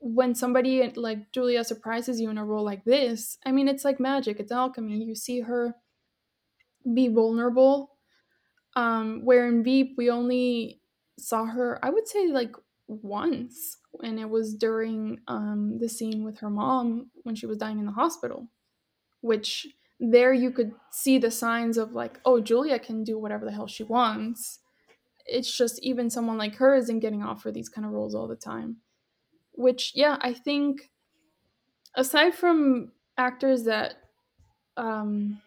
[0.00, 3.98] when somebody like Julia surprises you in a role like this, I mean, it's like
[3.98, 5.02] magic, it's alchemy.
[5.04, 5.74] You see her
[6.92, 7.92] be vulnerable.
[8.76, 10.80] Um, where in Veep, we only
[11.18, 12.54] saw her, I would say, like
[12.86, 17.78] once, and it was during um, the scene with her mom when she was dying
[17.78, 18.48] in the hospital,
[19.20, 19.66] which
[19.98, 23.66] there you could see the signs of like, oh, Julia can do whatever the hell
[23.66, 24.60] she wants.
[25.26, 28.36] It's just even someone like her isn't getting offered these kind of roles all the
[28.36, 28.78] time.
[29.52, 30.90] Which, yeah, I think
[31.94, 33.94] aside from actors that
[34.76, 35.40] um,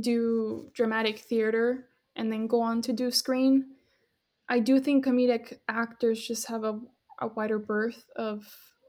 [0.00, 3.66] do dramatic theater and then go on to do screen,
[4.48, 6.80] I do think comedic actors just have a,
[7.20, 8.46] a wider berth of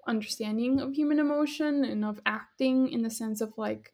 [0.07, 3.93] understanding of human emotion and of acting in the sense of like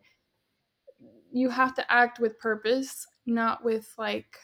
[1.32, 4.38] you have to act with purpose, not with like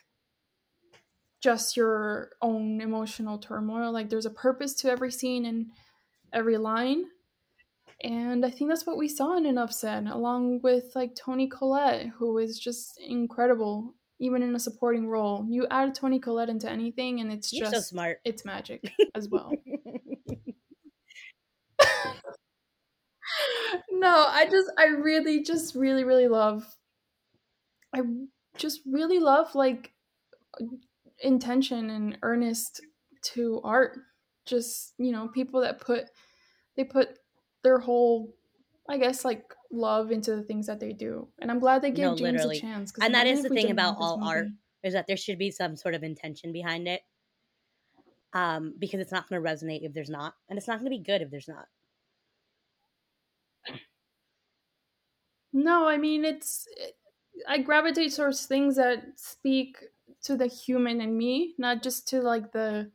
[1.41, 3.91] just your own emotional turmoil.
[3.91, 5.67] Like there's a purpose to every scene and
[6.31, 7.05] every line.
[8.01, 12.07] And I think that's what we saw in Enough Said, along with like Toni Collette,
[12.07, 15.45] who is just incredible, even in a supporting role.
[15.49, 18.21] You add Toni Collette into anything, and it's You're just so smart.
[18.23, 19.51] It's magic as well.
[23.91, 26.65] no, I just, I really, just really, really love.
[27.93, 27.99] I
[28.57, 29.91] just really love like
[31.19, 32.79] intention and earnest
[33.33, 33.99] to art.
[34.45, 36.05] Just you know, people that put
[36.77, 37.09] they put
[37.61, 38.33] their whole,
[38.89, 39.43] I guess, like
[39.73, 42.57] love into the things that they do, and I'm glad they gave no, James literally.
[42.57, 42.93] a chance.
[43.01, 44.47] And that is the thing about all art
[44.83, 47.01] is that there should be some sort of intention behind it.
[48.35, 50.97] Um, because it's not going to resonate if there's not, and it's not going to
[50.97, 51.67] be good if there's not.
[55.53, 56.67] No, I mean it's.
[57.47, 59.77] I gravitate towards things that speak
[60.23, 62.91] to the human in me, not just to like the.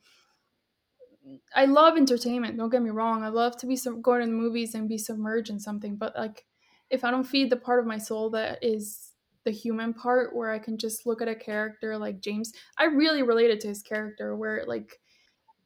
[1.54, 2.56] I love entertainment.
[2.56, 3.22] Don't get me wrong.
[3.22, 5.96] I love to be some go to the movies and be submerged in something.
[5.96, 6.46] But like,
[6.90, 9.12] if I don't feed the part of my soul that is
[9.44, 13.22] the human part, where I can just look at a character like James, I really
[13.22, 14.98] related to his character, where like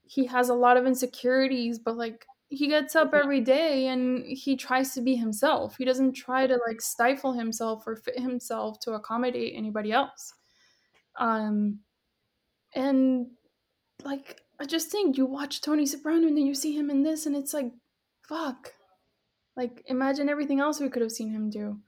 [0.04, 4.56] he has a lot of insecurities, but like he gets up every day and he
[4.56, 5.76] tries to be himself.
[5.78, 10.34] He doesn't try to like stifle himself or fit himself to accommodate anybody else.
[11.18, 11.80] Um,
[12.74, 13.28] and
[14.04, 17.26] like I just think you watch Tony Soprano and then you see him in this,
[17.26, 17.72] and it's like,
[18.28, 18.72] fuck.
[19.56, 21.78] Like imagine everything else we could have seen him do.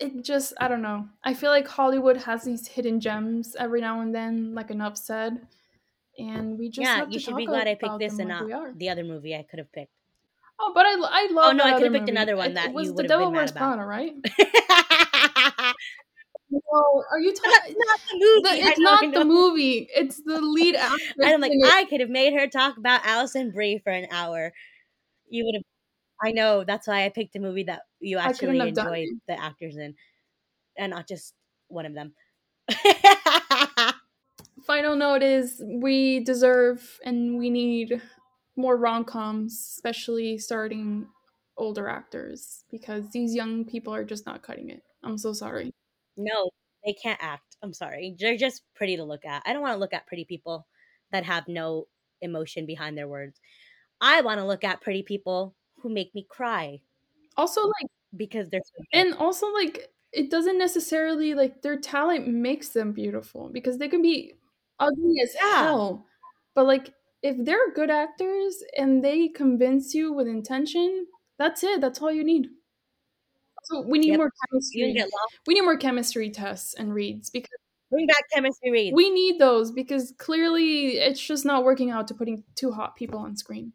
[0.00, 1.08] It just I don't know.
[1.24, 5.46] I feel like Hollywood has these hidden gems every now and then, like enough said,
[6.18, 8.88] and we just yeah, have you should be glad I picked this and not the
[8.88, 9.92] other movie I could have picked.
[10.60, 11.50] Oh, but I, I love.
[11.50, 12.12] Oh, no, I could've picked movie.
[12.12, 13.52] another one It- that it was the Devil Wears.
[13.52, 14.14] Prada, right?
[16.50, 17.74] No, are you talking?
[17.76, 18.42] not the movie.
[18.42, 19.88] The, it's not the movie.
[19.94, 21.12] It's the lead actress.
[21.18, 21.52] And I'm like.
[21.52, 24.52] I could have made her talk about Alison Brie for an hour.
[25.28, 25.62] You would have.
[26.22, 26.64] I know.
[26.64, 29.20] That's why I picked a movie that you actually have done enjoy it.
[29.28, 29.94] the actors in,
[30.76, 31.34] and not just
[31.68, 32.14] one of them.
[34.66, 38.02] Final note is we deserve and we need
[38.56, 41.06] more rom coms, especially starting
[41.56, 44.82] older actors, because these young people are just not cutting it.
[45.02, 45.72] I'm so sorry.
[46.16, 46.50] no,
[46.84, 47.56] they can't act.
[47.62, 48.16] I'm sorry.
[48.18, 49.42] They're just pretty to look at.
[49.46, 50.66] I don't want to look at pretty people
[51.12, 51.86] that have no
[52.20, 53.40] emotion behind their words.
[54.00, 56.80] I want to look at pretty people who make me cry.
[57.36, 62.70] Also, like, because they're so and also like it doesn't necessarily like their talent makes
[62.70, 64.34] them beautiful because they can be
[64.80, 65.62] ugly as Yeah.
[65.64, 66.06] hell.
[66.54, 71.06] But like if they're good actors and they convince you with intention
[71.38, 71.80] that's it.
[71.80, 72.48] That's all you need.
[73.64, 74.18] So we need Yep.
[74.18, 75.04] more chemistry.
[75.46, 77.50] we need more chemistry tests and reads because
[77.90, 78.94] Bring back chemistry reads.
[78.94, 83.18] we need those because clearly it's just not working out to putting two hot people
[83.18, 83.72] on screen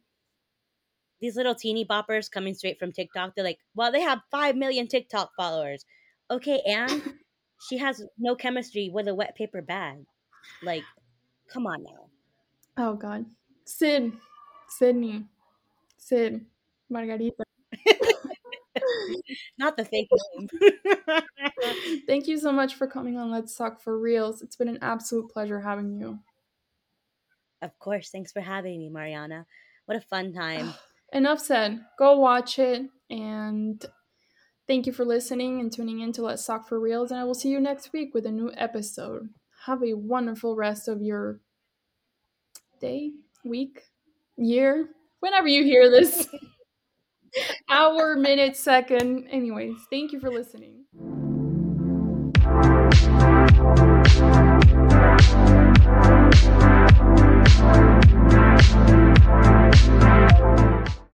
[1.24, 3.34] these little teeny boppers coming straight from TikTok.
[3.34, 5.86] They're like, well, they have five million TikTok followers.
[6.30, 7.14] Okay, and
[7.70, 10.00] she has no chemistry with a wet paper bag.
[10.62, 10.84] Like,
[11.48, 12.10] come on now.
[12.78, 13.26] Oh God,
[13.64, 14.12] Sid,
[14.68, 15.24] Sydney,
[15.98, 16.42] Sid,
[16.90, 17.46] Margarita.
[19.58, 20.50] Not the fake name.
[22.06, 24.42] Thank you so much for coming on Let's Talk for Reels.
[24.42, 26.20] It's been an absolute pleasure having you.
[27.62, 28.10] Of course.
[28.10, 29.46] Thanks for having me, Mariana.
[29.86, 30.74] What a fun time.
[31.14, 31.82] Enough said.
[31.98, 32.88] Go watch it.
[33.10, 33.86] And
[34.68, 37.12] thank you for listening and tuning in to Let's Talk for Reels.
[37.12, 39.30] And I will see you next week with a new episode.
[39.68, 41.40] Have a wonderful rest of your
[42.82, 43.12] day,
[43.46, 43.84] week,
[44.36, 44.90] year,
[45.20, 46.28] whenever you hear this.
[47.70, 49.28] Hour, minute, second.
[49.30, 50.86] Anyways, thank you for listening.